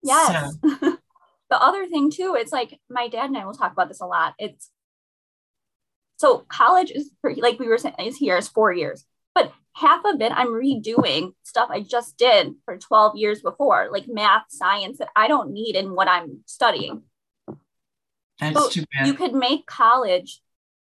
yes 0.05 0.55
so. 0.63 0.97
the 1.49 1.61
other 1.61 1.85
thing 1.87 2.09
too 2.09 2.35
it's 2.39 2.51
like 2.51 2.79
my 2.89 3.07
dad 3.07 3.25
and 3.25 3.37
i 3.37 3.45
will 3.45 3.53
talk 3.53 3.71
about 3.71 3.87
this 3.87 4.01
a 4.01 4.05
lot 4.05 4.33
it's 4.39 4.71
so 6.17 6.45
college 6.47 6.91
is 6.91 7.11
like 7.23 7.59
we 7.59 7.67
were 7.67 7.77
saying 7.77 7.95
is 7.99 8.17
here 8.17 8.37
is 8.37 8.47
four 8.47 8.71
years, 8.71 9.05
but 9.33 9.51
half 9.73 10.01
of 10.05 10.21
it 10.21 10.31
I'm 10.31 10.47
redoing 10.47 11.33
stuff 11.43 11.69
I 11.69 11.81
just 11.81 12.17
did 12.17 12.55
for 12.63 12.77
12 12.77 13.17
years 13.17 13.41
before, 13.41 13.89
like 13.91 14.07
math, 14.07 14.45
science 14.49 14.99
that 14.99 15.09
I 15.15 15.27
don't 15.27 15.51
need 15.51 15.75
in 15.75 15.93
what 15.93 16.07
I'm 16.07 16.41
studying. 16.45 17.03
That's 18.39 18.57
so 18.57 18.69
too 18.69 18.85
bad. 18.93 19.07
You 19.07 19.13
could 19.13 19.33
make 19.33 19.65
college 19.65 20.41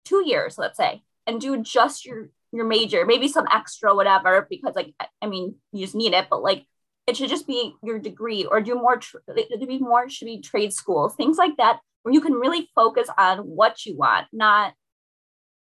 two 0.05 0.27
years, 0.27 0.57
let's 0.59 0.77
say, 0.77 1.03
and 1.27 1.41
do 1.41 1.63
just 1.63 2.07
your 2.07 2.31
your 2.53 2.65
major, 2.65 3.07
maybe 3.07 3.29
some 3.29 3.47
extra 3.53 3.95
whatever, 3.95 4.47
because 4.49 4.75
like 4.75 4.95
I 5.21 5.27
mean 5.27 5.57
you 5.73 5.85
just 5.85 5.95
need 5.95 6.15
it, 6.15 6.29
but 6.31 6.43
like 6.43 6.65
it 7.11 7.17
should 7.17 7.29
just 7.29 7.47
be 7.47 7.75
your 7.83 7.99
degree 7.99 8.45
or 8.45 8.61
do 8.61 8.77
more 8.77 8.99
tr- 8.99 9.19
to 9.29 9.67
be 9.67 9.79
more 9.81 10.09
should 10.09 10.27
be 10.27 10.41
trade 10.41 10.73
schools, 10.73 11.17
things 11.17 11.37
like 11.37 11.57
that, 11.57 11.81
where 12.03 12.15
you 12.15 12.21
can 12.21 12.35
really 12.35 12.71
focus 12.75 13.09
on 13.19 13.39
what 13.39 13.85
you 13.85 13.97
want, 13.97 14.29
not 14.33 14.75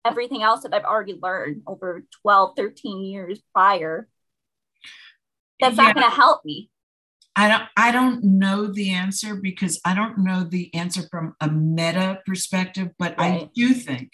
everything 0.04 0.44
else 0.44 0.64
that 0.64 0.74
I've 0.74 0.84
already 0.84 1.18
learned 1.22 1.62
over 1.66 2.04
12, 2.22 2.56
13 2.58 3.02
years 3.06 3.42
prior. 3.54 4.10
That's 5.62 5.78
yeah. 5.78 5.84
not 5.84 5.96
going 5.96 6.10
to 6.10 6.16
help 6.16 6.44
me. 6.44 6.70
I 7.38 7.47
don't 7.47 7.63
I 7.78 7.91
don't 7.91 8.23
know 8.23 8.65
the 8.65 8.89
answer 8.89 9.36
because 9.36 9.80
I 9.86 9.93
don't 9.93 10.17
know 10.17 10.43
the 10.43 10.73
answer 10.73 11.04
from 11.12 11.36
a 11.39 11.47
meta 11.47 12.19
perspective, 12.26 12.89
but 12.97 13.15
right. 13.19 13.43
I 13.43 13.50
do 13.54 13.76
think 13.76 14.13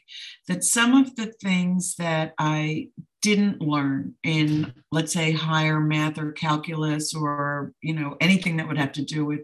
that 0.49 0.65
some 0.65 0.93
of 0.93 1.15
the 1.15 1.33
things 1.41 1.95
that 1.95 2.33
I 2.37 2.89
didn't 3.21 3.61
learn 3.61 4.15
in 4.23 4.73
let's 4.91 5.13
say 5.13 5.31
higher 5.31 5.79
math 5.79 6.19
or 6.19 6.33
calculus 6.33 7.15
or 7.15 7.71
you 7.81 7.93
know 7.93 8.17
anything 8.19 8.57
that 8.57 8.67
would 8.67 8.77
have 8.77 8.91
to 8.91 9.05
do 9.05 9.25
with 9.25 9.41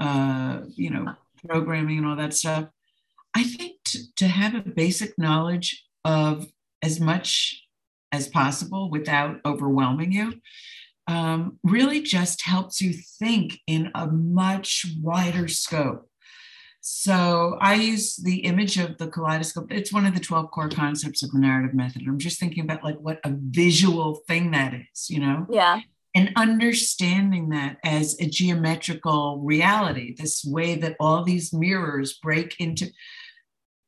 uh, 0.00 0.62
you 0.74 0.90
know 0.90 1.14
programming 1.46 1.98
and 1.98 2.06
all 2.08 2.16
that 2.16 2.34
stuff 2.34 2.66
I 3.32 3.44
think 3.44 3.76
to, 3.84 4.14
to 4.16 4.26
have 4.26 4.56
a 4.56 4.68
basic 4.68 5.16
knowledge 5.16 5.84
of 6.04 6.48
as 6.82 6.98
much 6.98 7.62
as 8.10 8.26
possible 8.26 8.90
without 8.90 9.40
overwhelming 9.46 10.10
you 10.10 10.34
um, 11.06 11.58
really 11.62 12.00
just 12.00 12.42
helps 12.42 12.80
you 12.80 12.94
think 13.18 13.58
in 13.66 13.90
a 13.94 14.06
much 14.06 14.86
wider 15.00 15.48
scope. 15.48 16.08
So 16.80 17.56
I 17.60 17.74
use 17.74 18.16
the 18.16 18.40
image 18.40 18.78
of 18.78 18.98
the 18.98 19.08
kaleidoscope. 19.08 19.72
It's 19.72 19.92
one 19.92 20.04
of 20.04 20.14
the 20.14 20.20
12 20.20 20.50
core 20.50 20.68
concepts 20.68 21.22
of 21.22 21.30
the 21.30 21.38
narrative 21.38 21.74
method. 21.74 22.02
I'm 22.06 22.18
just 22.18 22.38
thinking 22.38 22.64
about 22.64 22.84
like 22.84 22.98
what 22.98 23.20
a 23.24 23.32
visual 23.34 24.16
thing 24.28 24.50
that 24.50 24.74
is, 24.74 25.08
you 25.08 25.20
know? 25.20 25.46
Yeah. 25.50 25.80
And 26.14 26.32
understanding 26.36 27.48
that 27.48 27.78
as 27.84 28.16
a 28.20 28.26
geometrical 28.26 29.40
reality, 29.40 30.14
this 30.14 30.44
way 30.44 30.74
that 30.76 30.96
all 31.00 31.24
these 31.24 31.52
mirrors 31.52 32.18
break 32.22 32.60
into 32.60 32.90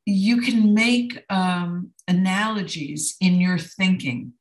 you 0.07 0.41
can 0.41 0.73
make 0.73 1.25
um, 1.29 1.91
analogies 2.07 3.17
in 3.21 3.41
your 3.41 3.59
thinking 3.59 4.33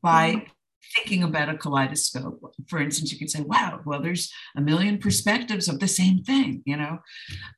by 0.00 0.36
mm-hmm. 0.36 0.51
Thinking 0.94 1.22
about 1.22 1.48
a 1.48 1.56
kaleidoscope. 1.56 2.54
For 2.68 2.80
instance, 2.80 3.12
you 3.12 3.18
could 3.18 3.30
say, 3.30 3.40
wow, 3.40 3.80
well, 3.84 4.00
there's 4.00 4.32
a 4.56 4.60
million 4.60 4.98
perspectives 4.98 5.68
of 5.68 5.80
the 5.80 5.88
same 5.88 6.22
thing, 6.22 6.62
you 6.64 6.76
know? 6.76 6.98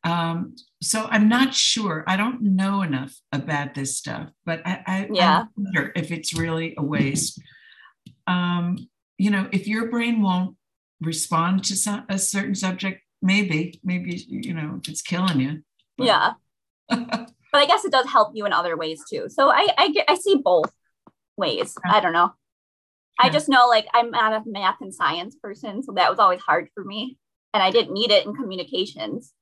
Um, 0.04 0.56
so 0.82 1.06
I'm 1.10 1.28
not 1.28 1.54
sure. 1.54 2.04
I 2.06 2.16
don't 2.16 2.42
know 2.42 2.82
enough 2.82 3.14
about 3.32 3.74
this 3.74 3.96
stuff, 3.96 4.30
but 4.44 4.60
I, 4.66 4.82
I, 4.86 5.08
yeah. 5.12 5.42
I 5.42 5.46
wonder 5.56 5.92
if 5.96 6.10
it's 6.10 6.34
really 6.34 6.74
a 6.76 6.82
waste. 6.82 7.40
Um, 8.26 8.78
you 9.18 9.30
know, 9.30 9.48
if 9.52 9.66
your 9.66 9.90
brain 9.90 10.22
won't 10.22 10.56
respond 11.00 11.64
to 11.64 11.76
some, 11.76 12.04
a 12.08 12.18
certain 12.18 12.54
subject? 12.54 13.02
Maybe, 13.22 13.80
maybe, 13.82 14.22
you 14.28 14.52
know, 14.52 14.80
if 14.82 14.88
it's 14.88 15.02
killing 15.02 15.40
you. 15.40 15.62
But. 15.96 16.06
Yeah. 16.06 16.32
but 16.88 17.30
I 17.52 17.66
guess 17.66 17.84
it 17.84 17.92
does 17.92 18.06
help 18.06 18.32
you 18.34 18.44
in 18.44 18.52
other 18.52 18.76
ways 18.76 19.02
too. 19.08 19.28
So 19.28 19.50
I, 19.50 19.68
I, 19.78 19.90
get, 19.90 20.04
I 20.08 20.16
see 20.16 20.36
both 20.36 20.70
ways. 21.36 21.74
I 21.88 22.00
don't 22.00 22.12
know. 22.12 22.32
I 23.18 23.30
just 23.30 23.48
know 23.48 23.68
like 23.68 23.86
I'm 23.94 24.10
not 24.10 24.32
a 24.32 24.42
math 24.46 24.80
and 24.80 24.92
science 24.92 25.36
person, 25.40 25.82
so 25.82 25.92
that 25.92 26.10
was 26.10 26.18
always 26.18 26.40
hard 26.40 26.68
for 26.74 26.84
me. 26.84 27.18
And 27.52 27.62
I 27.62 27.70
didn't 27.70 27.94
need 27.94 28.10
it 28.10 28.26
in 28.26 28.34
communications. 28.34 29.32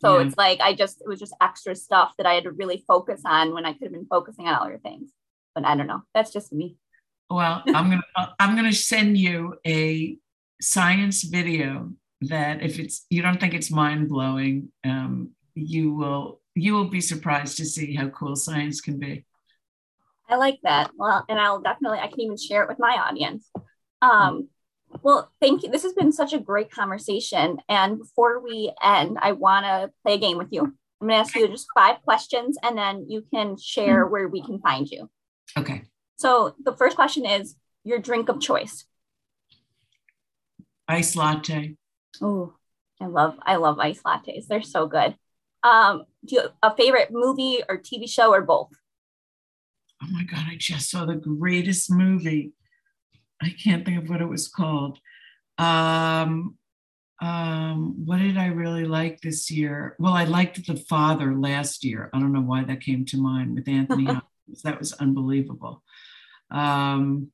So 0.00 0.18
yeah. 0.18 0.26
it's 0.26 0.36
like 0.36 0.60
I 0.60 0.74
just 0.74 1.00
it 1.00 1.08
was 1.08 1.18
just 1.18 1.34
extra 1.40 1.74
stuff 1.74 2.12
that 2.18 2.26
I 2.26 2.34
had 2.34 2.44
to 2.44 2.50
really 2.50 2.84
focus 2.86 3.22
on 3.24 3.54
when 3.54 3.64
I 3.64 3.72
could 3.72 3.84
have 3.84 3.92
been 3.92 4.06
focusing 4.06 4.46
on 4.46 4.54
other 4.54 4.78
things. 4.78 5.10
But 5.54 5.64
I 5.64 5.76
don't 5.76 5.86
know. 5.86 6.02
That's 6.14 6.32
just 6.32 6.52
me. 6.52 6.76
Well, 7.30 7.62
I'm 7.66 7.90
gonna 7.90 8.02
uh, 8.14 8.26
I'm 8.38 8.56
gonna 8.56 8.72
send 8.72 9.16
you 9.16 9.54
a 9.66 10.18
science 10.60 11.22
video 11.22 11.92
that 12.22 12.62
if 12.62 12.78
it's 12.78 13.06
you 13.10 13.22
don't 13.22 13.40
think 13.40 13.54
it's 13.54 13.70
mind 13.70 14.08
blowing, 14.08 14.70
um, 14.84 15.30
you 15.54 15.94
will 15.94 16.40
you 16.54 16.74
will 16.74 16.88
be 16.88 17.00
surprised 17.00 17.56
to 17.58 17.64
see 17.64 17.94
how 17.94 18.08
cool 18.08 18.36
science 18.36 18.80
can 18.80 18.98
be. 18.98 19.24
I 20.28 20.36
like 20.36 20.58
that. 20.62 20.90
Well, 20.96 21.24
and 21.28 21.38
I'll 21.38 21.60
definitely, 21.60 21.98
I 21.98 22.08
can 22.08 22.20
even 22.20 22.36
share 22.36 22.62
it 22.62 22.68
with 22.68 22.78
my 22.78 22.96
audience. 23.08 23.50
Um, 24.02 24.48
well, 25.02 25.30
thank 25.40 25.62
you. 25.62 25.70
This 25.70 25.82
has 25.82 25.92
been 25.92 26.12
such 26.12 26.32
a 26.32 26.38
great 26.38 26.70
conversation. 26.70 27.58
And 27.68 27.98
before 27.98 28.40
we 28.40 28.72
end, 28.82 29.18
I 29.20 29.32
want 29.32 29.66
to 29.66 29.90
play 30.04 30.14
a 30.14 30.18
game 30.18 30.38
with 30.38 30.48
you. 30.50 30.62
I'm 31.00 31.08
going 31.08 31.10
to 31.10 31.16
ask 31.16 31.34
you 31.34 31.46
just 31.48 31.66
five 31.74 32.02
questions 32.02 32.56
and 32.62 32.76
then 32.76 33.06
you 33.08 33.24
can 33.32 33.56
share 33.58 34.04
mm-hmm. 34.04 34.12
where 34.12 34.28
we 34.28 34.42
can 34.42 34.60
find 34.60 34.88
you. 34.88 35.10
Okay. 35.56 35.82
So 36.16 36.54
the 36.64 36.74
first 36.76 36.96
question 36.96 37.26
is 37.26 37.56
your 37.84 37.98
drink 37.98 38.28
of 38.28 38.40
choice. 38.40 38.84
Ice 40.88 41.16
latte. 41.16 41.76
Oh, 42.22 42.54
I 43.00 43.06
love 43.06 43.36
I 43.42 43.56
love 43.56 43.78
ice 43.78 44.00
lattes. 44.02 44.46
They're 44.46 44.62
so 44.62 44.86
good. 44.86 45.16
Um, 45.62 46.04
do 46.24 46.36
you 46.36 46.42
a 46.62 46.74
favorite 46.74 47.10
movie 47.10 47.62
or 47.68 47.76
TV 47.76 48.08
show 48.08 48.32
or 48.32 48.42
both? 48.42 48.70
Oh 50.02 50.06
my 50.10 50.24
God, 50.24 50.44
I 50.48 50.56
just 50.58 50.90
saw 50.90 51.04
the 51.04 51.14
greatest 51.14 51.90
movie. 51.90 52.52
I 53.42 53.50
can't 53.62 53.84
think 53.84 54.02
of 54.02 54.08
what 54.08 54.20
it 54.20 54.28
was 54.28 54.48
called. 54.48 54.98
Um, 55.58 56.56
um, 57.20 58.04
what 58.04 58.18
did 58.18 58.36
I 58.36 58.46
really 58.46 58.84
like 58.84 59.20
this 59.20 59.50
year? 59.50 59.96
Well, 59.98 60.12
I 60.12 60.24
liked 60.24 60.66
The 60.66 60.76
Father 60.76 61.34
last 61.34 61.84
year. 61.84 62.10
I 62.12 62.20
don't 62.20 62.32
know 62.32 62.40
why 62.40 62.64
that 62.64 62.82
came 62.82 63.04
to 63.06 63.16
mind 63.16 63.54
with 63.54 63.68
Anthony 63.68 64.04
Hopkins. 64.06 64.62
That 64.64 64.78
was 64.78 64.92
unbelievable. 64.92 65.82
Um, 66.50 67.28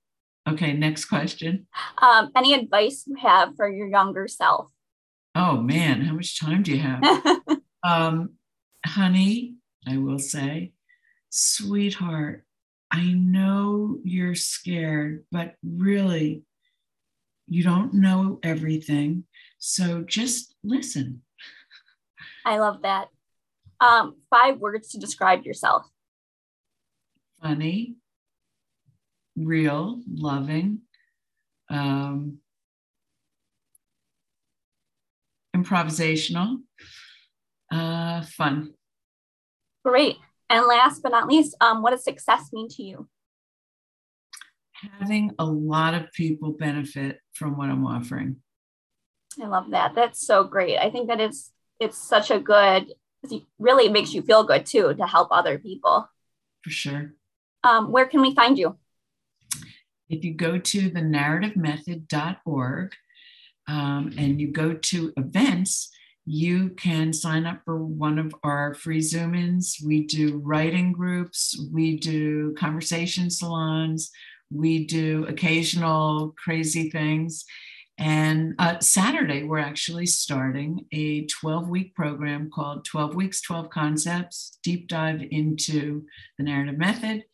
okay, 0.49 0.73
next 0.73 1.07
question. 1.07 1.67
Um, 2.01 2.31
any 2.37 2.55
advice 2.55 3.05
you 3.07 3.17
have 3.17 3.57
for 3.57 3.69
your 3.69 3.89
younger 3.89 4.29
self? 4.29 4.71
Oh 5.35 5.57
man, 5.57 6.03
how 6.03 6.15
much 6.15 6.39
time 6.39 6.63
do 6.63 6.73
you 6.73 6.79
have? 6.79 7.03
um, 7.83 8.35
honey, 8.85 9.57
I 9.87 9.97
will 9.97 10.19
say, 10.19 10.73
sweetheart, 11.31 12.45
I 12.93 13.13
know 13.13 13.99
you're 14.05 14.35
scared, 14.35 15.25
but 15.33 15.55
really, 15.63 16.43
you 17.49 17.63
don't 17.63 17.95
know 17.95 18.39
everything. 18.43 19.25
So 19.59 20.03
just 20.03 20.55
listen. 20.63 21.23
I 22.45 22.59
love 22.59 22.83
that. 22.83 23.09
Um, 23.81 24.17
five 24.31 24.59
words 24.59 24.91
to 24.91 24.99
describe 24.99 25.45
yourself 25.45 25.87
funny, 27.43 27.97
real, 29.37 30.01
loving, 30.09 30.79
um, 31.69 32.39
improvisational, 35.57 36.59
uh, 37.73 38.23
fun. 38.23 38.73
Great. 39.85 40.17
And 40.53 40.67
last 40.67 41.03
but 41.03 41.13
not 41.13 41.29
least, 41.29 41.57
um, 41.63 41.81
what 41.81 41.93
does 41.93 42.05
success 42.05 42.53
mean 42.53 42.69
to 42.73 42.83
you? 42.83 43.09
Having 45.01 45.33
a 45.39 45.47
lot 45.47 45.95
of 45.95 46.13
people 46.13 46.53
benefit 46.53 47.21
from 47.33 47.57
what 47.57 47.71
I'm 47.71 47.87
offering. 47.87 48.37
I 49.43 49.47
love 49.47 49.71
that. 49.71 49.95
That's 49.95 50.25
so 50.27 50.45
great. 50.45 50.77
I 50.77 50.91
think 50.91 51.09
that 51.09 51.21
it's 51.21 51.53
it's 51.81 51.97
such 51.97 52.31
a 52.31 52.39
good. 52.39 52.93
Really 53.59 53.89
makes 53.89 54.13
you 54.13 54.21
feel 54.21 54.45
good 54.45 54.67
too 54.67 54.95
to 54.95 55.07
help 55.07 55.29
other 55.31 55.59
people. 55.59 56.07
For 56.63 56.71
sure. 56.71 57.15
Um, 57.65 57.91
where 57.91 58.07
can 58.07 58.21
we 58.21 58.35
find 58.35 58.59
you? 58.59 58.77
If 60.11 60.23
you 60.23 60.35
go 60.35 60.59
to 60.59 60.91
the 60.91 61.01
narrativemethod.org 61.01 62.93
um, 63.69 64.13
and 64.19 64.41
you 64.41 64.53
go 64.53 64.75
to 64.75 65.13
events, 65.17 65.91
you 66.25 66.71
can 66.71 67.13
sign 67.13 67.47
up 67.47 67.63
for 67.65 67.79
one 67.79 68.19
of 68.19 68.35
our 68.45 68.75
free 68.75 69.01
Zoom 69.01 69.35
ins. 69.35 69.79
We 69.85 70.07
do 70.07 70.39
writing 70.39 70.93
groups, 70.93 71.59
we 71.73 71.97
do 71.97 72.55
conversation 72.55 73.29
salons, 73.29 74.11
we 74.51 74.87
do 74.87 75.27
occasional 75.27 76.35
crazy 76.43 76.91
things. 76.91 77.45
And 77.99 78.55
uh, 78.59 78.81
Saturday, 78.81 79.43
we're 79.43 79.59
actually 79.59 80.07
starting 80.07 80.87
a 80.93 81.27
12 81.27 81.69
week 81.69 81.95
program 81.95 82.51
called 82.51 82.85
12 82.85 83.15
Weeks, 83.15 83.43
12 83.43 83.71
Concepts, 83.71 84.59
deep 84.63 84.89
dive 84.89 85.23
into 85.31 86.07
the 86.39 86.45
narrative 86.45 86.79
method. 86.79 87.25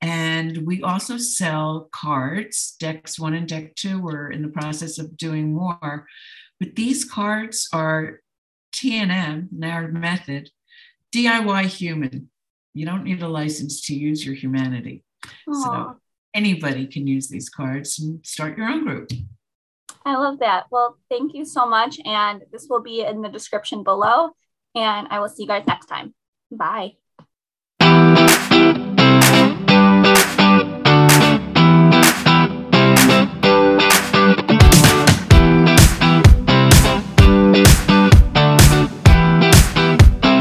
And 0.00 0.66
we 0.66 0.82
also 0.82 1.16
sell 1.16 1.88
cards, 1.92 2.74
decks 2.80 3.18
one 3.18 3.34
and 3.34 3.48
deck 3.48 3.74
two. 3.76 4.00
We're 4.00 4.30
in 4.30 4.42
the 4.42 4.48
process 4.48 4.98
of 4.98 5.16
doing 5.16 5.54
more. 5.54 6.06
But 6.58 6.74
these 6.74 7.04
cards 7.04 7.68
are 7.72 8.20
TNM, 8.82 9.48
narrative 9.52 9.94
method, 9.94 10.50
DIY 11.14 11.66
human. 11.66 12.30
You 12.74 12.86
don't 12.86 13.04
need 13.04 13.22
a 13.22 13.28
license 13.28 13.82
to 13.86 13.94
use 13.94 14.24
your 14.24 14.34
humanity. 14.34 15.04
Aww. 15.48 15.62
So 15.62 15.96
anybody 16.34 16.86
can 16.86 17.06
use 17.06 17.28
these 17.28 17.48
cards 17.48 18.00
and 18.00 18.24
start 18.26 18.56
your 18.56 18.68
own 18.68 18.84
group. 18.84 19.10
I 20.04 20.16
love 20.16 20.40
that. 20.40 20.64
Well, 20.70 20.96
thank 21.08 21.34
you 21.34 21.44
so 21.44 21.66
much. 21.66 22.00
And 22.04 22.42
this 22.50 22.66
will 22.68 22.82
be 22.82 23.02
in 23.02 23.22
the 23.22 23.28
description 23.28 23.84
below. 23.84 24.30
And 24.74 25.06
I 25.10 25.20
will 25.20 25.28
see 25.28 25.42
you 25.42 25.48
guys 25.48 25.66
next 25.66 25.86
time. 25.86 26.14
Bye. 26.50 26.94